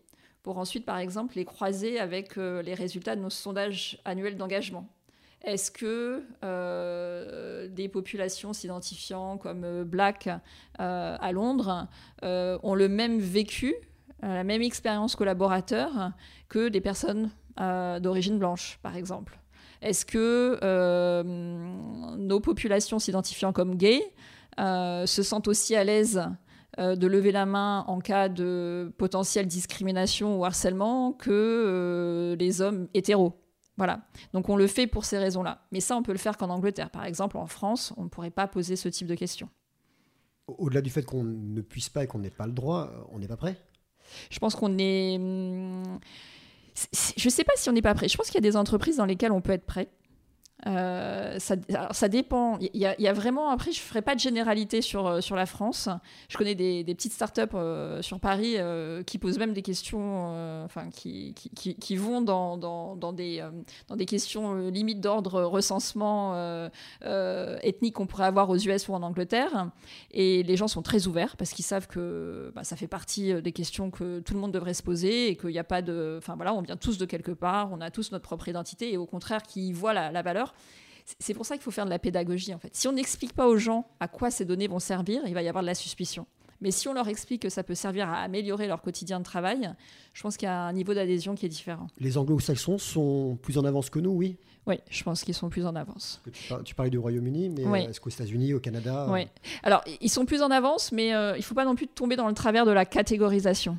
pour 0.46 0.60
ensuite, 0.60 0.86
par 0.86 1.00
exemple, 1.00 1.38
les 1.38 1.44
croiser 1.44 2.00
avec 2.00 2.38
euh, 2.38 2.62
les 2.62 2.76
résultats 2.76 3.16
de 3.16 3.22
nos 3.22 3.32
sondages 3.32 4.00
annuels 4.06 4.38
d'engagement. 4.38 4.88
Est-ce 5.44 5.72
que 5.72 6.24
euh, 6.44 7.68
des 7.68 7.90
populations 7.90 8.54
s'identifiant 8.54 9.40
comme 9.40 9.64
euh, 9.64 9.84
black 9.84 10.30
à 10.78 11.32
Londres 11.32 11.88
ont 12.22 12.76
le 12.76 12.88
même 12.88 13.20
vécu, 13.20 13.74
la 14.22 14.44
même 14.44 14.62
expérience 14.62 15.16
collaborateur 15.16 16.12
que 16.48 16.70
des 16.70 16.82
personnes 16.82 17.32
d'origine 17.58 18.38
blanche, 18.38 18.78
par 18.84 18.96
exemple? 18.96 19.40
Est-ce 19.82 20.06
que 20.06 21.24
nos 22.18 22.40
populations 22.40 23.00
s'identifiant 23.00 23.52
comme 23.52 23.76
gays 23.78 24.04
se 24.60 25.24
sentent 25.24 25.48
aussi 25.48 25.76
à 25.76 25.84
l'aise 25.84 26.22
euh, 26.80 26.96
de 26.96 27.08
lever 27.08 27.32
la 27.32 27.46
main 27.46 27.86
en 27.88 28.00
cas 28.00 28.30
de 28.30 28.94
potentielle 28.98 29.48
discrimination 29.48 30.40
ou 30.40 30.46
harcèlement 30.46 31.14
que 31.14 31.32
euh, 31.32 32.36
les 32.36 32.62
hommes 32.62 32.88
hétéros. 32.94 33.34
Voilà. 33.78 34.02
Donc 34.34 34.50
on 34.50 34.56
le 34.56 34.68
fait 34.68 34.88
pour 34.88 35.06
ces 35.06 35.18
raisons-là. 35.18 35.66
Mais 35.72 35.80
ça, 35.80 35.96
on 35.96 36.04
peut 36.04 36.12
le 36.12 36.18
faire 36.18 36.38
qu'en 36.38 36.50
Angleterre. 36.50 36.90
Par 36.90 37.06
exemple, 37.06 37.38
en 37.38 37.48
France, 37.48 37.94
on 37.98 38.04
ne 38.04 38.10
pourrait 38.10 38.30
pas 38.30 38.48
poser 38.48 38.76
ce 38.76 38.90
type 38.90 39.08
de 39.08 39.16
questions. 39.16 39.50
Au-delà 40.48 40.82
du 40.82 40.90
fait 40.90 41.04
qu'on 41.04 41.24
ne 41.24 41.62
puisse 41.62 41.90
pas 41.90 42.04
et 42.04 42.08
qu'on 42.08 42.20
n'ait 42.20 42.30
pas 42.30 42.46
le 42.46 42.54
droit, 42.54 42.92
on 43.12 43.20
n'est 43.20 43.28
pas 43.28 43.38
prêt? 43.38 43.58
Je 44.30 44.40
pense 44.40 44.56
qu'on 44.56 44.78
est... 44.78 45.18
Hum, 45.18 46.00
je 46.94 47.26
ne 47.26 47.30
sais 47.30 47.44
pas 47.44 47.54
si 47.56 47.70
on 47.70 47.74
n'est 47.74 47.82
pas 47.82 47.94
prêt. 47.96 48.08
Je 48.08 48.18
pense 48.18 48.28
qu'il 48.28 48.36
y 48.36 48.46
a 48.46 48.50
des 48.50 48.58
entreprises 48.58 48.98
dans 48.98 49.06
lesquelles 49.06 49.32
on 49.32 49.42
peut 49.42 49.54
être 49.54 49.66
prêt. 49.66 49.90
Euh, 50.68 51.38
ça, 51.40 52.10
dépend. 52.10 52.58
Il 52.60 52.70
y, 52.74 53.08
a, 53.08 53.14
vraiment, 53.14 53.50
après, 53.50 53.72
je 53.72 53.80
ne 53.80 53.84
ferai 53.84 54.02
pas 54.02 54.16
de 54.16 54.20
généralité 54.20 54.82
sur, 54.82 55.06
euh, 55.06 55.22
sur 55.22 55.36
la 55.36 55.46
France. 55.46 55.90
Je 56.28 56.38
connais 56.38 56.56
des, 56.56 56.84
petites 56.84 57.14
startups 57.14 57.42
euh, 57.54 58.02
sur 58.02 58.20
Paris 58.20 58.56
qui 59.06 59.18
posent 59.18 59.38
même 59.38 59.54
des 59.54 59.62
questions, 59.62 60.64
enfin, 60.64 60.90
qui, 60.90 61.34
qui, 61.34 61.76
qui, 61.76 61.96
vont 61.96 62.22
dans, 62.22 62.58
dans, 62.58 62.96
dans 62.96 63.14
des, 63.14 63.48
dans 63.88 63.96
des 63.96 64.06
questions 64.06 64.56
limites 64.70 65.02
d'ordre 65.02 65.44
recensement 65.44 66.36
ethnique 67.02 67.96
qu'on 67.96 68.08
pourrait 68.08 68.26
avoir 68.26 68.50
aux 68.50 68.58
US 68.58 68.88
ou 68.88 68.94
en 68.94 69.04
Angleterre. 69.04 69.70
Et 70.12 70.44
les 70.44 70.58
gens 70.58 70.68
sont 70.68 70.82
très 70.82 71.08
ouverts 71.08 71.38
parce 71.38 71.52
qu'ils 71.52 71.66
savent 71.66 71.88
que 71.88 72.52
bah, 72.56 72.64
ça 72.64 72.76
fait 72.76 72.88
partie 72.88 73.42
des 73.42 73.52
questions 73.52 73.92
que 73.92 74.20
tout 74.20 74.34
le 74.34 74.40
monde 74.40 74.52
devrait 74.52 74.74
se 74.74 74.84
poser 74.84 75.30
et 75.30 75.36
qu'il 75.36 75.50
n'y 75.50 75.60
a 75.60 75.64
pas 75.64 75.82
de. 75.82 76.16
Enfin, 76.18 76.36
voilà, 76.36 76.54
on 76.54 76.62
vient 76.62 76.78
tous 76.78 76.98
de 76.98 77.06
quelque 77.06 77.32
part, 77.32 77.70
on 77.72 77.82
a 77.82 77.92
tous 77.92 78.12
notre 78.12 78.24
propre 78.24 78.48
identité 78.48 78.92
et 78.92 78.98
au 78.98 79.06
contraire, 79.06 79.44
qui 79.44 79.74
voient 79.74 79.94
la 79.94 80.22
valeur 80.22 80.55
c'est 81.20 81.34
pour 81.34 81.46
ça 81.46 81.56
qu'il 81.56 81.64
faut 81.64 81.72
faire 81.72 81.86
de 81.86 81.90
la 81.90 82.00
pédagogie, 82.00 82.54
en 82.54 82.60
fait. 82.60 82.76
Si 82.76 82.88
on 82.88 82.94
n'explique 82.94 83.34
pas 83.34 83.48
aux 83.48 83.58
gens 83.58 83.86
à 84.00 84.08
quoi 84.08 84.32
ces 84.32 84.46
données 84.46 84.68
vont 84.68 84.80
servir, 84.80 85.22
il 85.28 85.34
va 85.34 85.44
y 85.44 85.48
avoir 85.48 85.64
de 85.64 85.68
la 85.68 85.76
suspicion. 85.76 86.26
Mais 86.62 86.72
si 86.72 86.88
on 86.88 86.94
leur 86.94 87.08
explique 87.08 87.42
que 87.42 87.50
ça 87.50 87.64
peut 87.64 87.76
servir 87.76 88.10
à 88.10 88.22
améliorer 88.22 88.68
leur 88.68 88.82
quotidien 88.82 89.20
de 89.20 89.26
travail, 89.26 89.70
je 90.14 90.22
pense 90.22 90.38
qu'il 90.38 90.48
y 90.48 90.50
a 90.50 90.64
un 90.64 90.74
niveau 90.74 90.94
d'adhésion 90.94 91.36
qui 91.36 91.46
est 91.46 91.50
différent. 91.50 91.88
Les 92.00 92.18
anglo-saxons 92.18 92.78
sont 92.78 93.38
plus 93.42 93.58
en 93.58 93.66
avance 93.66 93.90
que 93.90 94.00
nous, 94.00 94.12
oui 94.12 94.38
Oui, 94.66 94.80
je 94.90 95.04
pense 95.04 95.24
qu'ils 95.24 95.34
sont 95.34 95.50
plus 95.50 95.66
en 95.66 95.76
avance. 95.76 96.22
Tu, 96.64 96.74
parlais 96.74 96.90
du 96.90 96.98
Royaume-Uni, 96.98 97.50
mais 97.50 97.84
est-ce 97.84 98.00
qu'aux 98.00 98.10
États-Unis, 98.10 98.54
au 98.54 98.60
Canada 98.60 99.08
Oui. 99.12 99.28
Alors, 99.64 99.84
ils 100.02 100.10
sont 100.10 100.26
plus 100.26 100.42
en 100.42 100.50
avance, 100.50 100.92
mais 100.92 101.14
euh, 101.14 101.34
il 101.36 101.40
ne 101.40 101.44
faut 101.44 101.56
pas 101.56 101.66
non 101.66 101.76
plus 101.76 101.88
tomber 101.88 102.16
dans 102.16 102.28
le 102.28 102.34
travers 102.34 102.66
de 102.66 102.72
la 102.72 102.86
catégorisation. 102.86 103.78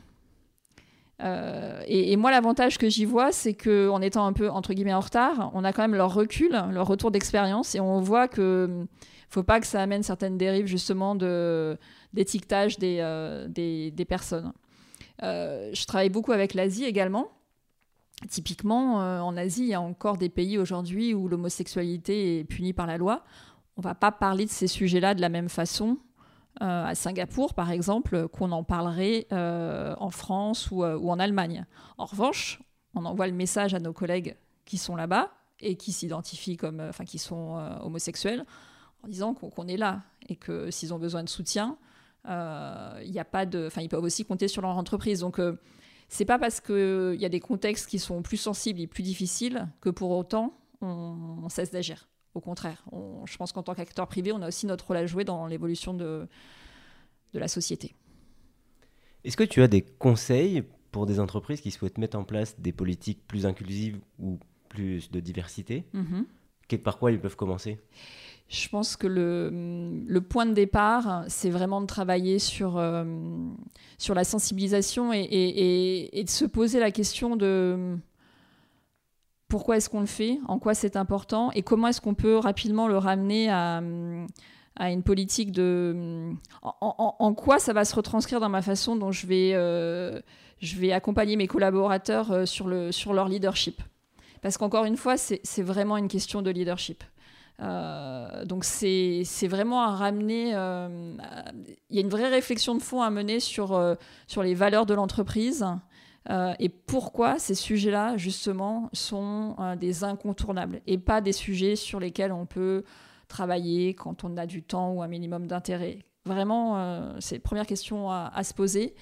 Euh, 1.22 1.80
et, 1.86 2.16
moi, 2.16 2.30
l'avantage 2.30 2.78
que 2.78 2.88
j'y 2.88 3.04
vois, 3.04 3.32
c'est 3.32 3.54
qu'en 3.54 4.00
étant 4.02 4.26
un 4.26 4.32
peu 4.32 4.50
entre 4.50 4.74
guillemets 4.74 4.94
en 4.94 5.00
retard, 5.00 5.50
on 5.54 5.64
a 5.64 5.72
quand 5.72 5.82
même 5.82 5.94
leur 5.94 6.12
recul, 6.12 6.50
leur 6.70 6.86
retour 6.86 7.10
d'expérience, 7.10 7.74
et 7.74 7.80
on 7.80 8.00
voit 8.00 8.28
que 8.28 8.66
hum, 8.68 8.86
faut 9.28 9.42
pas 9.42 9.60
que 9.60 9.66
ça 9.66 9.82
amène 9.82 10.02
certaines 10.02 10.38
dérives 10.38 10.66
justement 10.66 11.14
d'étiquetage 12.12 12.78
des, 12.78 12.98
euh, 13.00 13.48
des, 13.48 13.90
des, 13.90 14.04
personnes. 14.04 14.52
Euh, 15.22 15.70
je 15.72 15.84
travaille 15.86 16.10
beaucoup 16.10 16.32
avec 16.32 16.54
l'Asie 16.54 16.84
également. 16.84 17.28
Typiquement, 18.30 18.94
en 18.94 19.36
Asie, 19.36 19.62
il 19.62 19.68
y 19.68 19.74
a 19.74 19.80
encore 19.80 20.16
des 20.16 20.30
pays 20.30 20.56
aujourd'hui 20.56 21.12
où 21.12 21.28
l'homosexualité 21.28 22.38
est 22.38 22.44
punie 22.44 22.72
par 22.72 22.86
la 22.86 22.96
loi. 22.96 23.24
On 23.76 23.82
va 23.82 23.94
pas 23.94 24.10
parler 24.10 24.46
de 24.46 24.50
ces 24.50 24.68
sujets-là 24.68 25.14
de 25.14 25.20
la 25.20 25.28
même 25.28 25.50
façon 25.50 25.98
euh, 25.98 26.05
à 26.60 26.94
Singapour, 26.94 27.54
par 27.54 27.70
exemple, 27.70 28.28
qu'on 28.28 28.52
en 28.52 28.64
parlerait 28.64 29.26
euh, 29.32 29.94
en 29.98 30.10
France 30.10 30.68
euh, 30.72 30.96
ou, 30.96 31.10
en 31.10 31.18
Allemagne. 31.18 31.66
En 31.98 32.06
revanche, 32.06 32.60
on 32.94 33.04
envoie 33.04 33.26
le 33.26 33.34
message 33.34 33.74
à 33.74 33.78
nos 33.78 33.92
collègues 33.92 34.36
qui 34.64 34.78
sont 34.78 34.96
là-bas 34.96 35.30
et 35.60 35.76
qui 35.76 35.92
s'identifient 35.92 36.56
comme, 36.56 36.80
enfin, 36.80 37.04
qui 37.04 37.18
sont 37.18 37.56
homosexuels, 37.82 38.44
en 39.02 39.08
disant 39.08 39.32
qu'on 39.32 39.68
est 39.68 39.76
là 39.76 40.02
et 40.28 40.36
que 40.36 40.70
s'ils 40.70 40.92
ont 40.92 40.98
besoin 40.98 41.22
de 41.22 41.28
soutien, 41.28 41.78
il 42.26 43.18
a 43.18 43.24
pas 43.24 43.46
de, 43.46 43.66
enfin, 43.66 43.80
ils 43.80 43.88
peuvent 43.88 44.02
aussi 44.02 44.24
compter 44.24 44.48
sur 44.48 44.60
leur 44.60 44.76
entreprise. 44.76 45.20
Donc 45.20 45.40
c'est 46.08 46.26
pas 46.26 46.38
parce 46.38 46.60
qu'il 46.60 47.16
y 47.18 47.24
a 47.24 47.28
des 47.30 47.40
contextes 47.40 47.86
qui 47.88 47.98
sont 47.98 48.20
plus 48.20 48.36
sensibles 48.36 48.80
et 48.80 48.86
plus 48.86 49.02
difficiles 49.02 49.66
que 49.80 49.88
pour 49.88 50.10
autant 50.10 50.52
on 50.82 51.48
cesse 51.48 51.70
d'agir. 51.70 52.06
Au 52.36 52.40
contraire, 52.40 52.84
je 53.24 53.34
pense 53.38 53.52
qu'en 53.52 53.62
tant 53.62 53.74
qu'acteur 53.74 54.06
privé, 54.08 54.30
on 54.30 54.42
a 54.42 54.48
aussi 54.48 54.66
notre 54.66 54.86
rôle 54.88 54.98
à 54.98 55.06
jouer 55.06 55.24
dans 55.24 55.46
l'évolution 55.46 55.94
de, 55.94 56.28
de 57.32 57.38
la 57.38 57.48
société. 57.48 57.94
Est-ce 59.24 59.38
que 59.38 59.44
tu 59.44 59.62
as 59.62 59.68
des 59.68 59.80
conseils 59.80 60.62
pour 60.92 61.06
des 61.06 61.18
entreprises 61.18 61.62
qui 61.62 61.70
souhaitent 61.70 61.96
mettre 61.96 62.18
en 62.18 62.24
place 62.24 62.60
des 62.60 62.72
politiques 62.72 63.26
plus 63.26 63.46
inclusives 63.46 63.98
ou 64.18 64.38
plus 64.68 65.10
de 65.10 65.18
diversité 65.18 65.86
mm-hmm. 65.94 66.78
Par 66.82 66.98
quoi 66.98 67.10
ils 67.10 67.18
peuvent 67.18 67.36
commencer? 67.36 67.78
Je 68.48 68.68
pense 68.68 68.96
que 68.96 69.06
le, 69.06 70.04
le 70.06 70.20
point 70.20 70.44
de 70.44 70.52
départ, 70.52 71.24
c'est 71.28 71.48
vraiment 71.48 71.80
de 71.80 71.86
travailler 71.86 72.38
sur, 72.38 72.76
euh, 72.76 73.04
sur 73.96 74.14
la 74.14 74.24
sensibilisation 74.24 75.10
et, 75.10 75.20
et, 75.20 76.18
et, 76.20 76.22
de 76.24 76.28
se 76.28 76.44
poser 76.44 76.80
la 76.80 76.90
question 76.90 77.34
de 77.34 77.96
pourquoi 79.48 79.76
est-ce 79.76 79.88
qu'on 79.88 80.00
le 80.00 80.06
fait, 80.06 80.38
en 80.48 80.58
quoi 80.58 80.74
c'est 80.74 80.96
important 80.96 81.50
et 81.52 81.62
comment 81.62 81.88
est-ce 81.88 82.00
qu'on 82.00 82.14
peut 82.14 82.36
rapidement 82.36 82.88
le 82.88 82.98
ramener 82.98 83.48
à, 83.48 83.80
à 84.76 84.90
une 84.90 85.02
politique 85.02 85.52
de... 85.52 86.32
En, 86.62 87.34
quoi 87.34 87.58
ça 87.58 87.72
va 87.72 87.84
se 87.84 87.94
retranscrire 87.94 88.40
dans 88.40 88.48
ma 88.48 88.62
façon 88.62 88.96
dont 88.96 89.12
je 89.12 89.26
vais, 89.26 89.52
je 90.58 90.76
vais 90.76 90.92
accompagner 90.92 91.36
mes 91.36 91.46
collaborateurs 91.46 92.48
sur, 92.48 92.66
le, 92.66 92.90
sur 92.90 93.12
leur 93.12 93.28
leadership 93.28 93.80
Parce 94.42 94.58
qu'encore 94.58 94.84
une 94.84 94.96
fois, 94.96 95.16
c'est 95.16 95.62
vraiment 95.62 95.96
une 95.96 96.08
question 96.08 96.42
de 96.42 96.50
leadership. 96.50 97.04
Euh, 97.62 98.44
donc 98.44 98.64
c'est 98.64 99.24
vraiment 99.48 99.82
à 99.82 99.90
ramener. 99.90 100.54
Euh, 100.54 101.16
il 101.90 101.96
y 101.96 101.98
a 101.98 102.02
une 102.02 102.08
vraie 102.08 102.28
réflexion 102.28 102.74
de 102.74 102.82
fond 102.82 103.02
à 103.02 103.10
mener 103.10 103.40
sur, 103.40 103.72
euh, 103.72 103.94
sur 104.26 104.42
les 104.42 104.54
valeurs 104.54 104.86
de 104.86 104.94
l'entreprise 104.94 105.64
et 106.58 106.68
pourquoi 106.68 107.38
ces 107.38 107.54
sujets-là, 107.54 108.16
justement, 108.16 108.90
sont 108.92 109.56
des 109.78 110.04
incontournables 110.04 110.80
et 110.86 110.98
pas 110.98 111.20
des 111.20 111.32
sujets 111.32 111.76
sur 111.76 112.00
lesquels 112.00 112.32
on 112.32 112.46
peut 112.46 112.84
travailler 113.28 113.94
quand 113.94 114.24
on 114.24 114.36
a 114.36 114.46
du 114.46 114.62
temps 114.62 114.92
ou 114.92 115.02
un 115.02 115.08
minimum 115.08 115.46
d'intérêt? 115.46 116.00
Vraiment, 116.24 117.14
c'est 117.20 117.36
la 117.36 117.40
première 117.40 117.66
question 117.66 118.10
à, 118.10 118.32
à 118.34 118.42
se 118.44 118.54
poser. 118.54 118.94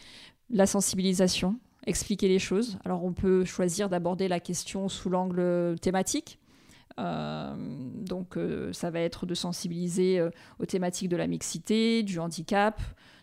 La 0.51 0.67
sensibilisation, 0.67 1.59
expliquer 1.87 2.29
les 2.29 2.39
choses. 2.39 2.79
Alors 2.85 3.05
on 3.05 3.13
peut 3.13 3.45
choisir 3.45 3.89
d'aborder 3.89 4.29
la 4.29 4.41
question 4.41 4.89
sous 4.89 5.09
l'angle 5.09 5.77
thématique 5.81 6.39
euh, 6.99 7.55
donc 7.57 8.37
euh, 8.37 8.73
ça 8.73 8.91
va 8.91 9.01
être 9.01 9.27
de 9.27 9.35
sensibiliser 9.35 10.21
euh, 10.21 10.31
aux 10.61 10.67
thématiques 10.67 11.09
de 11.09 11.17
la 11.17 11.27
mixité, 11.27 12.03
du 12.03 12.21
handicap, 12.21 12.81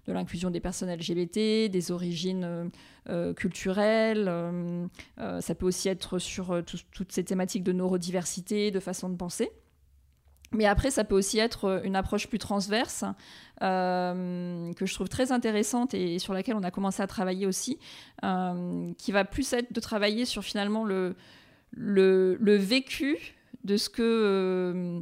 de 0.07 0.13
l'inclusion 0.13 0.49
des 0.49 0.59
personnes 0.59 0.91
LGBT, 0.91 1.69
des 1.69 1.91
origines 1.91 2.71
culturelles. 3.35 4.31
ça 5.17 5.53
peut 5.53 5.67
aussi 5.67 5.89
être 5.89 6.17
sur 6.17 6.63
toutes 6.65 7.11
ces 7.11 7.23
thématiques 7.23 7.63
de 7.63 7.71
neurodiversité, 7.71 8.71
de 8.71 8.79
façon 8.79 9.09
de 9.09 9.15
penser. 9.15 9.51
Mais 10.53 10.65
après, 10.65 10.89
ça 10.89 11.03
peut 11.03 11.13
aussi 11.13 11.37
être 11.37 11.83
une 11.85 11.95
approche 11.95 12.27
plus 12.27 12.39
transverse 12.39 13.05
que 13.59 14.73
je 14.85 14.93
trouve 14.95 15.07
très 15.07 15.31
intéressante 15.31 15.93
et 15.93 16.17
sur 16.17 16.33
laquelle 16.33 16.55
on 16.55 16.63
a 16.63 16.71
commencé 16.71 17.03
à 17.03 17.07
travailler 17.07 17.45
aussi, 17.45 17.77
qui 18.97 19.11
va 19.11 19.23
plus 19.23 19.53
être 19.53 19.71
de 19.71 19.79
travailler 19.79 20.25
sur 20.25 20.43
finalement 20.43 20.83
le, 20.83 21.15
vécu 22.57 23.35
de 23.63 23.77
ce 23.77 23.89
que 23.89 24.01
euh, 24.01 25.01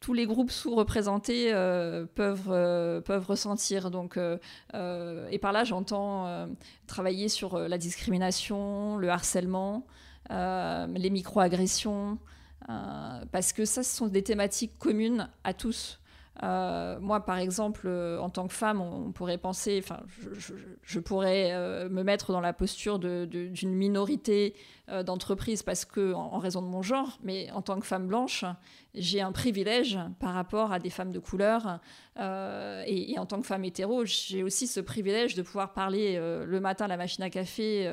tous 0.00 0.14
les 0.14 0.26
groupes 0.26 0.50
sous-représentés 0.50 1.52
euh, 1.52 2.06
peuvent, 2.14 2.50
euh, 2.50 3.00
peuvent 3.00 3.26
ressentir. 3.26 3.90
Donc, 3.90 4.18
et 4.18 5.38
par 5.38 5.52
là, 5.52 5.64
j'entends 5.64 6.48
travailler 6.86 7.28
sur 7.28 7.58
la 7.58 7.78
discrimination, 7.78 8.96
le 8.96 9.10
harcèlement, 9.10 9.86
les 10.30 11.10
micro-agressions, 11.10 12.18
parce 12.66 13.52
que 13.52 13.64
ça, 13.64 13.82
ce 13.82 13.96
sont 13.96 14.06
des 14.06 14.22
thématiques 14.22 14.78
communes 14.78 15.28
à 15.44 15.54
tous. 15.54 16.00
Moi, 16.42 17.20
par 17.20 17.38
exemple, 17.38 17.88
en 17.88 18.30
tant 18.30 18.46
que 18.46 18.54
femme, 18.54 18.80
on, 18.80 19.12
pourrait 19.12 19.38
penser, 19.38 19.80
enfin, 19.82 20.00
je, 20.82 21.00
pourrais 21.00 21.88
me 21.88 22.02
mettre 22.02 22.32
dans 22.32 22.40
la 22.40 22.52
posture 22.52 22.98
d'une 22.98 23.74
minorité 23.74 24.54
euh, 24.90 25.02
d'entreprise 25.02 25.62
parce 25.62 25.84
que 25.84 26.14
en, 26.14 26.38
raison 26.38 26.62
de 26.62 26.66
mon 26.66 26.80
genre, 26.80 27.18
mais 27.22 27.50
en 27.50 27.60
tant 27.60 27.78
que 27.78 27.84
femme 27.84 28.06
blanche, 28.06 28.46
j'ai 28.98 29.20
un 29.20 29.32
privilège 29.32 29.98
par 30.18 30.34
rapport 30.34 30.72
à 30.72 30.78
des 30.78 30.90
femmes 30.90 31.12
de 31.12 31.18
couleur. 31.18 31.80
Euh, 32.18 32.82
et, 32.86 33.18
en 33.18 33.26
tant 33.26 33.40
que 33.40 33.46
femme 33.46 33.64
hétéro, 33.64 34.04
j'ai 34.04 34.42
aussi 34.42 34.66
ce 34.66 34.80
privilège 34.80 35.34
de 35.34 35.42
pouvoir 35.42 35.72
parler 35.72 36.16
euh, 36.16 36.44
le 36.44 36.60
matin 36.60 36.86
à 36.86 36.88
la 36.88 36.96
machine 36.96 37.22
à 37.22 37.30
café 37.30 37.90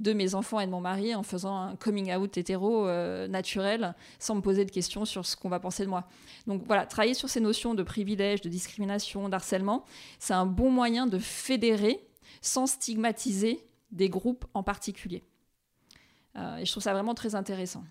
de 0.00 0.12
mes 0.12 0.34
enfants 0.34 0.60
et 0.60 0.66
de 0.66 0.70
mon 0.70 0.80
mari 0.80 1.14
en 1.14 1.22
faisant 1.22 1.56
un 1.56 1.76
coming 1.76 2.14
out 2.14 2.36
hétéro 2.36 2.86
naturel, 3.28 3.94
sans 4.18 4.34
me 4.34 4.40
poser 4.40 4.64
de 4.64 4.70
questions 4.70 5.04
sur 5.04 5.24
ce 5.24 5.36
qu'on 5.36 5.48
va 5.48 5.60
penser 5.60 5.84
de 5.84 5.90
moi. 5.90 6.08
Donc 6.46 6.62
voilà, 6.66 6.86
travailler 6.86 7.14
sur 7.14 7.28
ces 7.28 7.40
notions 7.40 7.74
de 7.74 7.82
privilège, 7.82 8.40
de 8.40 8.48
discrimination, 8.48 9.28
d'harcèlement, 9.28 9.84
c'est 10.18 10.34
un 10.34 10.46
bon 10.46 10.70
moyen 10.70 11.06
de 11.06 11.18
fédérer 11.18 12.00
sans 12.40 12.66
stigmatiser 12.66 13.64
des 13.90 14.08
groupes 14.08 14.44
en 14.54 14.62
particulier. 14.62 15.24
Euh, 16.36 16.58
et 16.58 16.64
je 16.64 16.70
trouve 16.70 16.82
ça 16.82 16.92
vraiment 16.92 17.14
très 17.14 17.34
intéressant. 17.34 17.84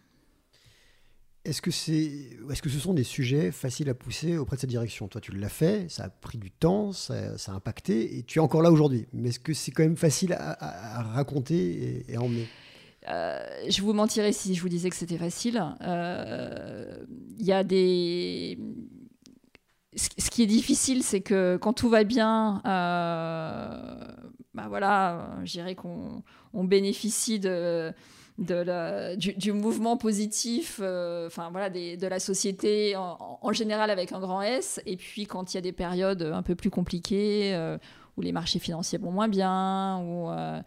Est-ce 1.47 1.62
que, 1.62 1.71
ce 1.71 2.79
sont 2.79 2.93
des 2.93 3.05
sujets 3.05 3.51
faciles 3.51 3.89
à 3.89 3.93
pousser 3.93 4.38
auprès 4.38 4.57
de 4.57 4.62
cette 4.62 4.69
direction? 4.69 5.07
Toi, 5.07 5.21
tu 5.21 5.31
l'as 5.31 5.47
fait, 5.47 5.89
ça 5.89 6.03
a 6.03 6.10
pris 6.10 6.38
du 6.38 6.51
temps, 6.51 6.91
ça, 6.91 7.13
a 7.47 7.51
impacté, 7.51 8.17
et 8.17 8.23
tu 8.23 8.39
es 8.39 8.41
encore 8.41 8.62
là 8.62 8.69
aujourd'hui. 8.69 9.07
Mais 9.13 9.29
est-ce 9.29 9.39
que 9.39 9.53
c'est 9.53 9.71
quand 9.71 9.83
même 9.83 9.95
facile 9.95 10.36
à, 10.38 11.03
raconter 11.13 12.03
et, 12.10 12.15
à 12.17 12.21
emmener? 12.21 12.49
Euh, 13.07 13.39
je 13.69 13.81
vous 13.81 13.93
mentirais 13.93 14.33
si 14.33 14.55
je 14.55 14.62
vous 14.62 14.67
disais 14.67 14.89
que 14.89 14.97
c'était 14.97 15.17
facile. 15.17 15.63
Il 15.79 15.86
euh, 15.88 17.05
y 17.39 17.53
a 17.53 17.63
des. 17.63 18.60
Ce 19.95 20.29
qui 20.29 20.43
est 20.43 20.47
difficile, 20.47 21.01
c'est 21.01 21.21
que 21.21 21.57
quand 21.62 21.71
tout 21.71 21.89
va 21.89 22.03
bien, 22.03 22.62
euh, 22.65 23.97
bah 24.53 24.65
voilà, 24.67 25.29
je 25.45 25.53
dirais 25.53 25.75
qu'on 25.75 26.23
on 26.53 26.65
bénéficie 26.65 27.39
de 27.39 27.93
de 28.38 29.15
du, 29.15 29.52
mouvement 29.52 29.97
positif, 29.97 30.80
euh, 30.82 31.28
enfin 31.28 31.50
voilà, 31.52 31.69
de 31.69 32.08
la 32.08 32.19
société 32.19 32.95
en, 32.95 33.52
général 33.52 33.89
avec 33.89 34.12
un 34.12 34.19
grand 34.19 34.41
S. 34.41 34.80
Et 34.86 34.95
puis 34.95 35.26
quand 35.26 35.54
il 35.54 35.58
y 35.58 35.60
a 35.60 35.62
des 35.62 35.71
périodes 35.71 36.21
un 36.21 36.43
peu 36.43 36.56
plus 36.56 36.69
compliquées, 36.69 37.56
euh, 37.56 37.78
où 38.15 38.21
les 38.21 38.32
marchés 38.32 38.60
financiers 38.60 39.00
vont 39.00 39.12
moins 39.12 39.28
bien, 39.28 40.00
où 40.02 40.30
euh, 40.30 40.62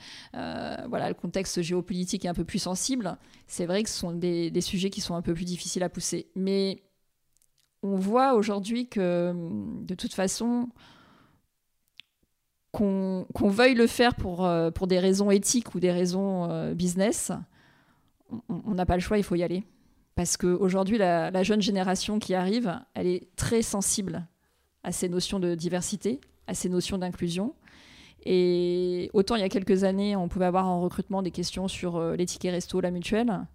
voilà, 0.88 1.08
le 1.08 1.14
contexte 1.14 1.62
géopolitique 1.62 2.24
est 2.24 2.28
un 2.28 2.34
peu 2.34 2.44
plus 2.44 2.58
sensible, 2.58 3.16
c'est 3.46 3.66
vrai 3.66 3.82
que 3.82 3.88
ce 3.88 3.98
sont 3.98 4.12
des, 4.12 4.60
sujets 4.60 4.90
qui 4.90 5.00
sont 5.00 5.14
un 5.14 5.22
peu 5.22 5.34
plus 5.34 5.44
difficiles 5.44 5.82
à 5.82 5.88
pousser. 5.88 6.28
Mais 6.34 6.82
on 7.82 7.96
voit 7.96 8.34
aujourd'hui 8.34 8.88
que 8.88 9.32
de 9.84 9.94
toute 9.94 10.12
façon, 10.12 10.68
qu'on 12.72 13.26
veuille 13.34 13.74
le 13.74 13.86
faire 13.86 14.14
pour, 14.14 14.48
pour 14.74 14.86
des 14.86 14.98
raisons 14.98 15.30
éthiques 15.30 15.74
ou 15.74 15.80
des 15.80 15.90
raisons 15.90 16.72
business, 16.74 17.32
on 18.48 18.74
n'a 18.74 18.86
pas 18.86 18.96
le 18.96 19.00
choix, 19.00 19.18
il 19.18 19.24
faut 19.24 19.36
y 19.36 19.42
aller. 19.42 19.64
Parce 20.14 20.36
qu'aujourd'hui, 20.36 20.98
la, 20.98 21.30
la 21.30 21.42
jeune 21.42 21.62
génération 21.62 22.18
qui 22.18 22.34
arrive, 22.34 22.78
elle 22.94 23.06
est 23.06 23.28
très 23.36 23.62
sensible 23.62 24.26
à 24.82 24.92
ces 24.92 25.08
notions 25.08 25.38
de 25.38 25.54
diversité, 25.54 26.20
à 26.46 26.54
ces 26.54 26.68
notions 26.68 26.98
d'inclusion. 26.98 27.54
Et 28.26 29.10
autant 29.14 29.36
il 29.36 29.40
y 29.40 29.44
a 29.44 29.48
quelques 29.48 29.84
années, 29.84 30.16
on 30.16 30.28
pouvait 30.28 30.44
avoir 30.44 30.66
en 30.66 30.80
recrutement 30.80 31.22
des 31.22 31.30
questions 31.30 31.68
sur 31.68 31.96
euh, 31.96 32.16
les 32.16 32.26
tickets 32.26 32.52
resto, 32.52 32.80
la 32.80 32.90
mutuelle. 32.90 33.46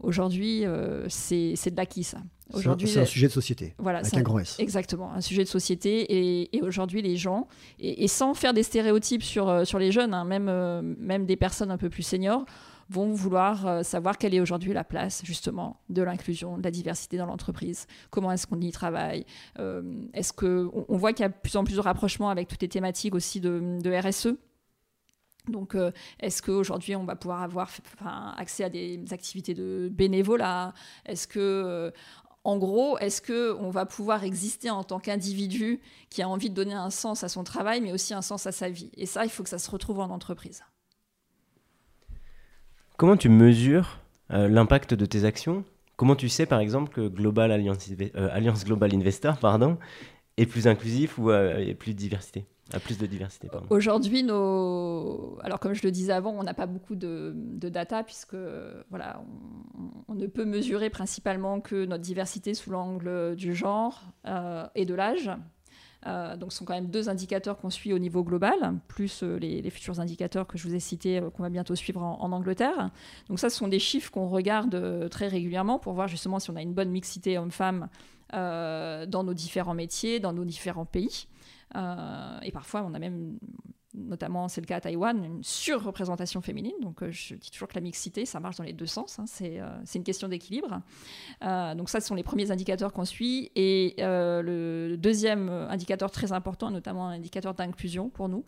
Aujourd'hui, 0.00 0.66
euh, 0.66 1.06
c'est 1.08 1.70
de 1.70 1.76
l'acquis, 1.76 2.02
ça. 2.02 2.18
Aujourd'hui, 2.52 2.88
c'est 2.88 3.00
un, 3.00 3.06
sujet 3.06 3.28
de 3.28 3.32
société, 3.32 3.74
voilà, 3.78 4.00
avec 4.00 4.12
un, 4.12 4.20
grand 4.20 4.40
S. 4.40 4.56
Exactement, 4.58 5.12
un 5.12 5.20
sujet 5.22 5.44
de 5.44 5.48
société. 5.48 6.50
Et, 6.52 6.60
aujourd'hui, 6.60 7.00
les 7.00 7.16
gens, 7.16 7.46
et, 7.78 8.08
sans 8.08 8.34
faire 8.34 8.52
des 8.52 8.64
stéréotypes 8.64 9.22
sur, 9.22 9.48
euh, 9.48 9.64
sur 9.64 9.78
les 9.78 9.92
jeunes, 9.92 10.12
hein, 10.12 10.24
même, 10.24 10.50
même 10.98 11.24
des 11.24 11.36
personnes 11.36 11.70
un 11.70 11.78
peu 11.78 11.88
plus 11.88 12.02
seniors, 12.02 12.44
vont 12.92 13.12
vouloir 13.12 13.66
euh, 13.66 13.82
savoir 13.82 14.18
quelle 14.18 14.34
est 14.34 14.40
aujourd'hui 14.40 14.72
la 14.72 14.84
place 14.84 15.22
justement 15.24 15.80
de 15.88 16.02
l'inclusion, 16.02 16.58
de 16.58 16.62
la 16.62 16.70
diversité 16.70 17.16
dans 17.16 17.26
l'entreprise. 17.26 17.86
Comment 18.10 18.30
est-ce 18.32 18.46
qu'on 18.46 18.60
y 18.60 18.70
travaille 18.70 19.24
euh, 19.58 19.82
Est-ce 20.12 20.32
que 20.32 20.70
on, 20.88 20.96
voit 20.96 21.12
qu'il 21.12 21.22
y 21.22 21.26
a 21.26 21.30
de 21.30 21.34
plus 21.34 21.56
en 21.56 21.64
plus 21.64 21.76
de 21.76 21.80
rapprochements 21.80 22.30
avec 22.30 22.48
toutes 22.48 22.62
les 22.62 22.68
thématiques 22.68 23.14
aussi 23.14 23.40
de, 23.40 23.80
RSE 24.00 24.36
donc, 25.48 25.74
euh, 25.74 25.90
est-ce 26.20 26.40
qu'aujourd'hui, 26.40 26.94
on 26.94 27.04
va 27.04 27.16
pouvoir 27.16 27.42
avoir 27.42 27.68
accès 28.38 28.62
à 28.62 28.68
des 28.68 29.02
activités 29.10 29.54
de 29.54 29.88
bénévolat? 29.90 30.72
Est-ce 31.04 31.26
que, 31.26 31.92
en 32.44 32.58
gros, 32.58 32.96
est-ce 32.98 33.20
qu'on 33.20 33.70
va 33.70 33.84
pouvoir 33.84 34.22
exister 34.22 34.70
en 34.70 34.84
tant 34.84 35.00
qu'individu 35.00 35.80
qui 36.10 36.22
a 36.22 36.28
envie 36.28 36.48
de 36.48 36.54
donner 36.54 36.74
un 36.74 36.90
sens 36.90 37.24
à 37.24 37.28
son 37.28 37.42
travail, 37.42 37.80
mais 37.80 37.90
aussi 37.90 38.14
un 38.14 38.22
sens 38.22 38.46
à 38.46 38.52
sa 38.52 38.68
vie? 38.68 38.92
Et 38.96 39.04
ça, 39.04 39.24
il 39.24 39.30
faut 39.30 39.42
que 39.42 39.48
ça 39.48 39.58
se 39.58 39.68
retrouve 39.68 39.98
en 39.98 40.10
entreprise. 40.10 40.62
Comment 42.96 43.16
tu 43.16 43.28
mesures 43.28 43.98
euh, 44.32 44.48
l'impact 44.48 44.94
de 44.94 45.06
tes 45.06 45.24
actions? 45.24 45.64
Comment 45.96 46.16
tu 46.16 46.28
sais, 46.28 46.46
par 46.46 46.60
exemple, 46.60 46.92
que 46.92 47.08
Global 47.08 47.52
Alliance, 47.52 47.88
euh, 48.16 48.52
Global 48.64 48.94
Investor 48.94 49.38
pardon, 49.38 49.78
est 50.36 50.46
plus 50.46 50.66
inclusif 50.66 51.18
ou 51.18 51.30
euh, 51.30 51.74
plus 51.74 51.92
de 51.92 51.98
diversité? 51.98 52.46
A 52.72 52.80
plus 52.80 52.96
de 52.96 53.04
diversité. 53.04 53.48
Aujourd'hui, 53.68 54.22
nos... 54.22 55.36
alors 55.42 55.60
comme 55.60 55.74
je 55.74 55.82
le 55.82 55.90
disais 55.90 56.12
avant, 56.12 56.30
on 56.30 56.42
n'a 56.42 56.54
pas 56.54 56.64
beaucoup 56.64 56.94
de, 56.94 57.34
data 57.34 58.02
puisque 58.02 58.36
voilà, 58.88 59.22
on, 60.08 60.14
ne 60.14 60.26
peut 60.26 60.46
mesurer 60.46 60.88
principalement 60.88 61.60
que 61.60 61.84
notre 61.84 62.02
diversité 62.02 62.54
sous 62.54 62.70
l'angle 62.70 63.36
du 63.36 63.54
genre 63.54 64.04
et 64.74 64.86
de 64.86 64.94
l'âge. 64.94 65.30
Euh, 66.06 66.36
donc, 66.36 66.52
ce 66.52 66.58
sont 66.58 66.64
quand 66.64 66.74
même 66.74 66.88
deux 66.88 67.08
indicateurs 67.08 67.58
qu'on 67.58 67.70
suit 67.70 67.92
au 67.92 67.98
niveau 67.98 68.24
global, 68.24 68.74
plus 68.88 69.22
euh, 69.22 69.38
les, 69.38 69.70
futurs 69.70 70.00
indicateurs 70.00 70.46
que 70.46 70.58
je 70.58 70.66
vous 70.66 70.74
ai 70.74 70.80
cités, 70.80 71.18
euh, 71.18 71.30
qu'on 71.30 71.42
va 71.42 71.50
bientôt 71.50 71.74
suivre 71.74 72.02
en, 72.02 72.32
Angleterre. 72.32 72.90
Donc, 73.28 73.38
ça, 73.38 73.50
ce 73.50 73.56
sont 73.56 73.68
des 73.68 73.78
chiffres 73.78 74.10
qu'on 74.10 74.28
regarde 74.28 75.08
très 75.10 75.28
régulièrement 75.28 75.78
pour 75.78 75.92
voir 75.92 76.08
justement 76.08 76.38
si 76.38 76.50
on 76.50 76.56
a 76.56 76.62
une 76.62 76.74
bonne 76.74 76.90
mixité 76.90 77.38
homme-femme 77.38 77.88
dans 78.32 79.24
nos 79.24 79.34
différents 79.34 79.74
métiers, 79.74 80.18
dans 80.18 80.32
nos 80.32 80.46
différents 80.46 80.86
pays. 80.86 81.28
et 81.74 82.50
parfois, 82.50 82.82
on 82.82 82.94
a 82.94 82.98
même 82.98 83.38
notamment 83.94 84.48
c'est 84.48 84.60
le 84.60 84.66
cas 84.66 84.76
à 84.76 84.80
Taïwan, 84.80 85.24
une 85.24 85.42
surreprésentation 85.42 86.40
féminine. 86.40 86.74
Donc 86.80 87.08
je 87.08 87.34
dis 87.34 87.50
toujours 87.50 87.68
que 87.68 87.74
la 87.74 87.80
mixité, 87.80 88.24
ça 88.24 88.40
marche 88.40 88.56
dans 88.56 88.64
les 88.64 88.72
deux 88.72 88.86
sens. 88.86 89.18
Hein. 89.18 89.24
c'est 89.26 89.60
une 89.94 90.04
question 90.04 90.28
d'équilibre. 90.28 90.80
donc 91.40 91.90
ça, 91.90 92.00
ce 92.00 92.08
sont 92.08 92.14
les 92.14 92.22
premiers 92.22 92.50
indicateurs 92.50 92.92
qu'on 92.92 93.04
suit. 93.04 93.50
Et 93.54 93.94
le 93.98 94.96
deuxième 94.96 95.48
indicateur 95.48 96.10
très 96.10 96.32
important, 96.32 96.70
notamment 96.70 97.08
un 97.08 97.12
indicateur 97.12 97.54
d'inclusion 97.54 98.08
pour 98.08 98.28
nous, 98.28 98.44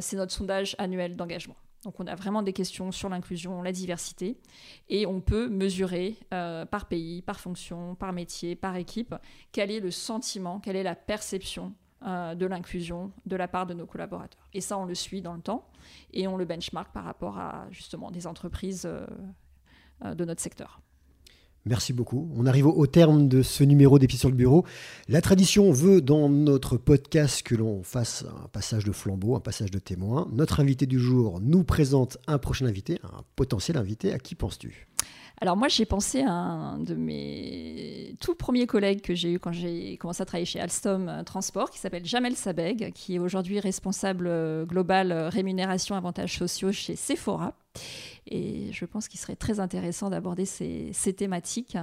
c'est 0.00 0.16
notre 0.16 0.32
sondage 0.32 0.76
annuel 0.78 1.16
d'engagement. 1.16 1.56
Donc 1.84 1.98
on 1.98 2.06
a 2.06 2.14
vraiment 2.14 2.42
des 2.42 2.52
questions 2.52 2.92
sur 2.92 3.08
l'inclusion, 3.08 3.62
la 3.62 3.72
diversité, 3.72 4.36
et 4.88 5.06
on 5.06 5.20
peut 5.20 5.48
mesurer 5.48 6.16
euh, 6.34 6.66
par 6.66 6.86
pays, 6.86 7.22
par 7.22 7.40
fonction, 7.40 7.94
par 7.94 8.12
métier, 8.12 8.54
par 8.54 8.76
équipe, 8.76 9.14
quel 9.50 9.70
est 9.70 9.80
le 9.80 9.90
sentiment, 9.90 10.60
quelle 10.60 10.76
est 10.76 10.82
la 10.82 10.94
perception 10.94 11.74
euh, 12.06 12.34
de 12.34 12.46
l'inclusion 12.46 13.12
de 13.26 13.36
la 13.36 13.48
part 13.48 13.66
de 13.66 13.74
nos 13.74 13.86
collaborateurs. 13.86 14.48
Et 14.54 14.60
ça, 14.60 14.78
on 14.78 14.84
le 14.86 14.94
suit 14.94 15.22
dans 15.22 15.34
le 15.34 15.40
temps, 15.40 15.68
et 16.12 16.26
on 16.26 16.36
le 16.36 16.44
benchmark 16.44 16.92
par 16.92 17.04
rapport 17.04 17.38
à 17.38 17.66
justement 17.70 18.10
des 18.10 18.26
entreprises 18.26 18.86
euh, 18.86 19.06
de 20.14 20.24
notre 20.24 20.40
secteur. 20.40 20.80
Merci 21.66 21.92
beaucoup. 21.92 22.30
On 22.34 22.46
arrive 22.46 22.66
au 22.66 22.86
terme 22.86 23.28
de 23.28 23.42
ce 23.42 23.64
numéro 23.64 23.98
des 23.98 24.08
sur 24.08 24.30
le 24.30 24.34
bureau. 24.34 24.64
La 25.08 25.20
tradition 25.20 25.70
veut 25.72 26.00
dans 26.00 26.30
notre 26.30 26.78
podcast 26.78 27.42
que 27.42 27.54
l'on 27.54 27.82
fasse 27.82 28.24
un 28.44 28.48
passage 28.48 28.84
de 28.84 28.92
flambeau, 28.92 29.36
un 29.36 29.40
passage 29.40 29.70
de 29.70 29.78
témoin. 29.78 30.26
Notre 30.32 30.60
invité 30.60 30.86
du 30.86 30.98
jour 30.98 31.38
nous 31.42 31.62
présente 31.62 32.16
un 32.26 32.38
prochain 32.38 32.64
invité, 32.64 32.98
un 33.04 33.24
potentiel 33.36 33.76
invité. 33.76 34.14
À 34.14 34.18
qui 34.18 34.34
penses-tu? 34.34 34.88
Alors 35.42 35.56
moi, 35.56 35.68
j'ai 35.68 35.86
pensé 35.86 36.22
à 36.22 36.32
un 36.32 36.78
de 36.78 36.94
mes 36.94 38.14
tout 38.20 38.34
premiers 38.34 38.66
collègues 38.66 39.00
que 39.00 39.14
j'ai 39.14 39.32
eu 39.32 39.38
quand 39.38 39.52
j'ai 39.52 39.96
commencé 39.96 40.20
à 40.22 40.26
travailler 40.26 40.44
chez 40.44 40.60
Alstom 40.60 41.08
euh, 41.08 41.22
Transport, 41.22 41.70
qui 41.70 41.78
s'appelle 41.78 42.04
Jamel 42.04 42.36
Sabeg, 42.36 42.92
qui 42.92 43.14
est 43.14 43.18
aujourd'hui 43.18 43.58
responsable 43.58 44.26
euh, 44.26 44.66
global 44.66 45.12
euh, 45.12 45.30
rémunération 45.30 45.94
avantages 45.96 46.36
sociaux 46.36 46.72
chez 46.72 46.94
Sephora. 46.94 47.54
Et 48.26 48.70
je 48.72 48.84
pense 48.84 49.08
qu'il 49.08 49.18
serait 49.18 49.36
très 49.36 49.60
intéressant 49.60 50.10
d'aborder 50.10 50.44
ces, 50.44 50.92
thématiques 51.16 51.78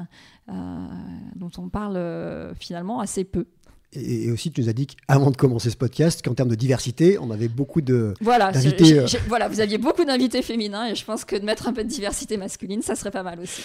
dont 0.48 1.52
on 1.58 1.70
parle 1.70 2.54
finalement 2.60 3.00
assez 3.00 3.24
peu. 3.24 3.48
Et, 3.94 4.32
aussi, 4.32 4.52
tu 4.52 4.62
nous 4.62 4.70
as 4.70 4.74
dit 4.74 4.86
qu'avant 4.88 5.32
de 5.32 5.38
commencer 5.38 5.70
ce 5.70 5.78
podcast, 5.78 6.22
qu'en 6.24 6.34
termes 6.34 6.50
de 6.50 6.56
diversité, 6.56 7.18
on 7.20 7.32
avait 7.32 7.48
beaucoup 7.48 7.82
de 7.82 8.14
voilà, 8.20 8.52
d'invités. 8.52 9.00
Euh, 9.00 9.08
voilà, 9.28 9.48
vous 9.48 9.62
aviez 9.62 9.78
beaucoup 9.78 10.04
d'invités 10.04 10.42
féminins 10.42 10.88
et 10.88 10.96
je 10.96 11.06
pense 11.06 11.24
que 11.24 11.36
de 11.36 11.46
mettre 11.46 11.68
un 11.68 11.74
peu 11.74 11.84
de 11.84 11.90
diversité 11.90 12.38
masculine, 12.38 12.82
ça 12.82 12.96
serait 12.96 13.12
pas 13.12 13.24
mal 13.24 13.40
aussi. 13.40 13.62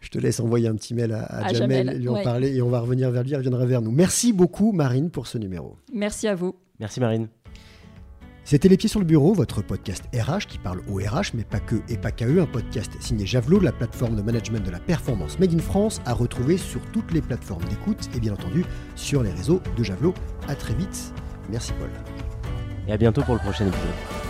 Je 0.00 0.08
te 0.08 0.18
laisse 0.18 0.40
envoyer 0.40 0.68
un 0.68 0.76
petit 0.76 0.94
mail 0.94 1.12
à, 1.12 1.52
Jamel, 1.52 1.98
lui 1.98 2.08
en 2.08 2.22
parler 2.22 2.56
et 2.56 2.62
on 2.62 2.70
va 2.70 2.80
revenir 2.80 3.10
vers 3.10 3.22
lui, 3.22 3.30
il 3.30 3.36
reviendra 3.36 3.66
vers 3.66 3.82
nous. 3.82 3.90
Merci 3.90 4.32
beaucoup, 4.32 4.72
Marine, 4.72 5.10
pour 5.10 5.26
ce 5.26 5.36
numéro. 5.36 5.76
Merci 5.92 6.26
à 6.26 6.34
vous. 6.34 6.54
Merci, 6.80 7.00
Marine. 7.00 7.28
C'était 8.46 8.68
Les 8.68 8.76
Pieds 8.76 8.88
sur 8.88 9.00
le 9.00 9.04
Bureau, 9.04 9.34
votre 9.34 9.60
podcast 9.60 10.04
RH 10.14 10.46
qui 10.46 10.58
parle 10.58 10.80
au 10.88 10.98
RH, 10.98 11.34
mais 11.34 11.42
pas 11.42 11.58
que 11.58 11.74
et 11.88 11.96
pas 11.96 12.12
qu'à 12.12 12.28
eux, 12.28 12.40
un 12.40 12.46
podcast 12.46 12.92
signé 13.00 13.26
Javelot, 13.26 13.58
la 13.58 13.72
plateforme 13.72 14.14
de 14.14 14.22
management 14.22 14.64
de 14.64 14.70
la 14.70 14.78
performance 14.78 15.40
Made 15.40 15.52
in 15.52 15.58
France, 15.58 16.00
à 16.04 16.12
retrouver 16.12 16.56
sur 16.56 16.80
toutes 16.92 17.10
les 17.10 17.22
plateformes 17.22 17.64
d'écoute 17.64 18.08
et 18.14 18.20
bien 18.20 18.34
entendu 18.34 18.64
sur 18.94 19.24
les 19.24 19.32
réseaux 19.32 19.60
de 19.76 19.82
Javelot. 19.82 20.14
À 20.46 20.54
très 20.54 20.74
vite. 20.74 21.12
Merci 21.50 21.72
Paul. 21.72 21.90
Et 22.86 22.92
à 22.92 22.96
bientôt 22.96 23.22
pour 23.22 23.34
le 23.34 23.40
prochain 23.40 23.66
épisode. 23.66 24.25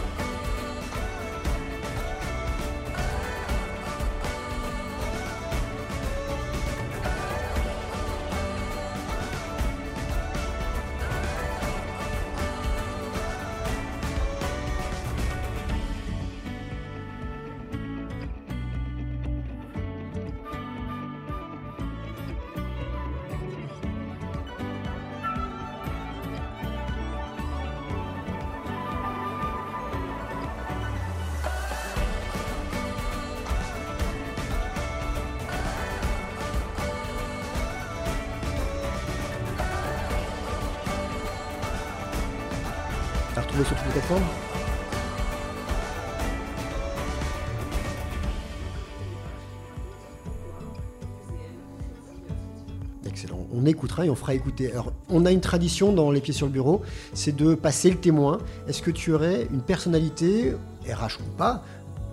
Excellent. 53.07 53.47
On 53.51 53.65
écoutera 53.65 54.05
et 54.05 54.11
on 54.11 54.15
fera 54.15 54.35
écouter. 54.35 54.71
Alors, 54.73 54.93
on 55.09 55.25
a 55.25 55.33
une 55.33 55.41
tradition 55.41 55.95
dans 55.95 56.11
Les 56.11 56.21
Pieds 56.21 56.35
sur 56.35 56.47
le 56.47 56.53
Bureau, 56.53 56.83
c'est 57.15 57.35
de 57.35 57.55
passer 57.55 57.91
le 57.91 57.97
témoin. 57.97 58.39
Est-ce 58.69 58.83
que 58.83 58.91
tu 58.91 59.15
aurais 59.15 59.47
une 59.51 59.63
personnalité, 59.63 60.53
RH 60.87 61.21
ou 61.21 61.37
pas, 61.39 61.65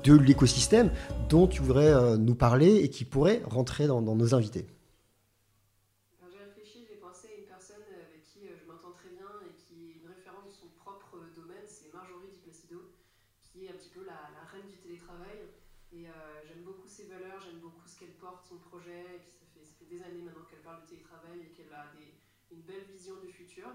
de 0.06 0.13
l'écosystème 0.13 0.91
dont 1.29 1.47
tu 1.47 1.62
voudrais 1.62 1.93
euh, 1.93 2.15
nous 2.15 2.36
parler 2.36 2.75
et 2.75 2.89
qui 2.89 3.03
pourrait 3.03 3.41
rentrer 3.49 3.88
dans 3.88 4.01
nos 4.01 4.34
invités? 4.34 4.65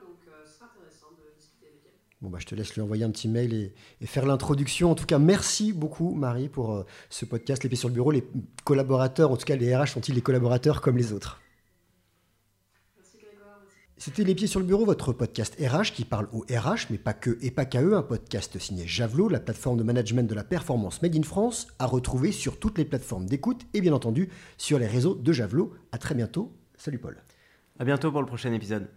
Donc 0.01 0.19
euh, 0.29 0.45
ce 0.45 0.55
sera 0.55 0.67
intéressant 0.67 1.07
de 1.17 1.37
discuter 1.39 1.67
avec 1.67 1.81
elle. 1.87 1.93
Bon, 2.21 2.31
bah, 2.31 2.39
je 2.41 2.47
te 2.47 2.55
laisse 2.55 2.75
lui 2.75 2.81
envoyer 2.81 3.05
un 3.05 3.11
petit 3.11 3.29
mail 3.29 3.55
et, 3.55 4.07
faire 4.07 4.27
l'introduction. 4.27 4.91
En 4.91 4.95
tout 4.95 5.07
cas, 5.07 5.19
merci 5.19 5.73
beaucoup, 5.73 6.15
Marie, 6.15 6.49
pour 6.49 6.75
euh, 6.75 6.85
ce 7.11 7.25
podcast 7.25 7.63
Les 7.63 7.69
Pieds 7.69 7.79
sur 7.79 7.89
le 7.89 7.95
Bureau. 7.95 8.11
Les 8.11 8.25
collaborateurs, 8.65 9.31
en 9.31 9.37
tout 9.37 9.45
cas 9.45 9.57
les 9.57 9.75
RH, 9.77 9.89
sont-ils 9.89 10.15
les 10.15 10.23
collaborateurs 10.23 10.81
comme 10.81 10.97
les 10.97 11.13
autres? 11.13 11.41
C'était 13.99 14.23
Les 14.23 14.35
Pieds 14.35 14.47
sur 14.47 14.61
le 14.61 14.67
Bureau, 14.67 14.85
votre 14.85 15.13
podcast 15.13 15.57
RH 15.61 15.93
qui 15.93 16.05
parle 16.05 16.29
au 16.33 16.45
RH, 16.51 16.87
mais 16.91 16.99
pas 16.99 17.13
que 17.13 17.37
et 17.43 17.51
pas 17.51 17.65
qu'à 17.65 17.83
eux, 17.83 17.95
un 17.95 18.03
podcast 18.03 18.59
signé 18.59 18.87
Javelot, 18.87 19.29
la 19.29 19.41
plateforme 19.41 19.77
de 19.77 19.83
management 19.83 20.29
de 20.29 20.35
la 20.35 20.45
performance 20.45 21.03
Made 21.03 21.17
in 21.17 21.23
France, 21.23 21.67
à 21.81 21.87
retrouver 21.87 22.31
sur 22.31 22.61
toutes 22.61 22.79
les 22.79 22.85
plateformes 22.85 23.27
d'écoute 23.27 23.67
et 23.75 23.81
bien 23.81 23.93
entendu 23.93 24.29
sur 24.57 24.79
les 24.79 24.87
réseaux 24.87 25.17
de 25.17 25.33
Javelot. 25.33 25.75
À 25.91 25.99
très 25.99 26.15
bientôt. 26.15 26.53
Salut 26.77 26.99
Paul. 26.99 27.17
À 27.79 27.85
bientôt 27.85 28.13
pour 28.13 28.21
le 28.21 28.27
prochain 28.27 28.53
épisode. 28.53 28.89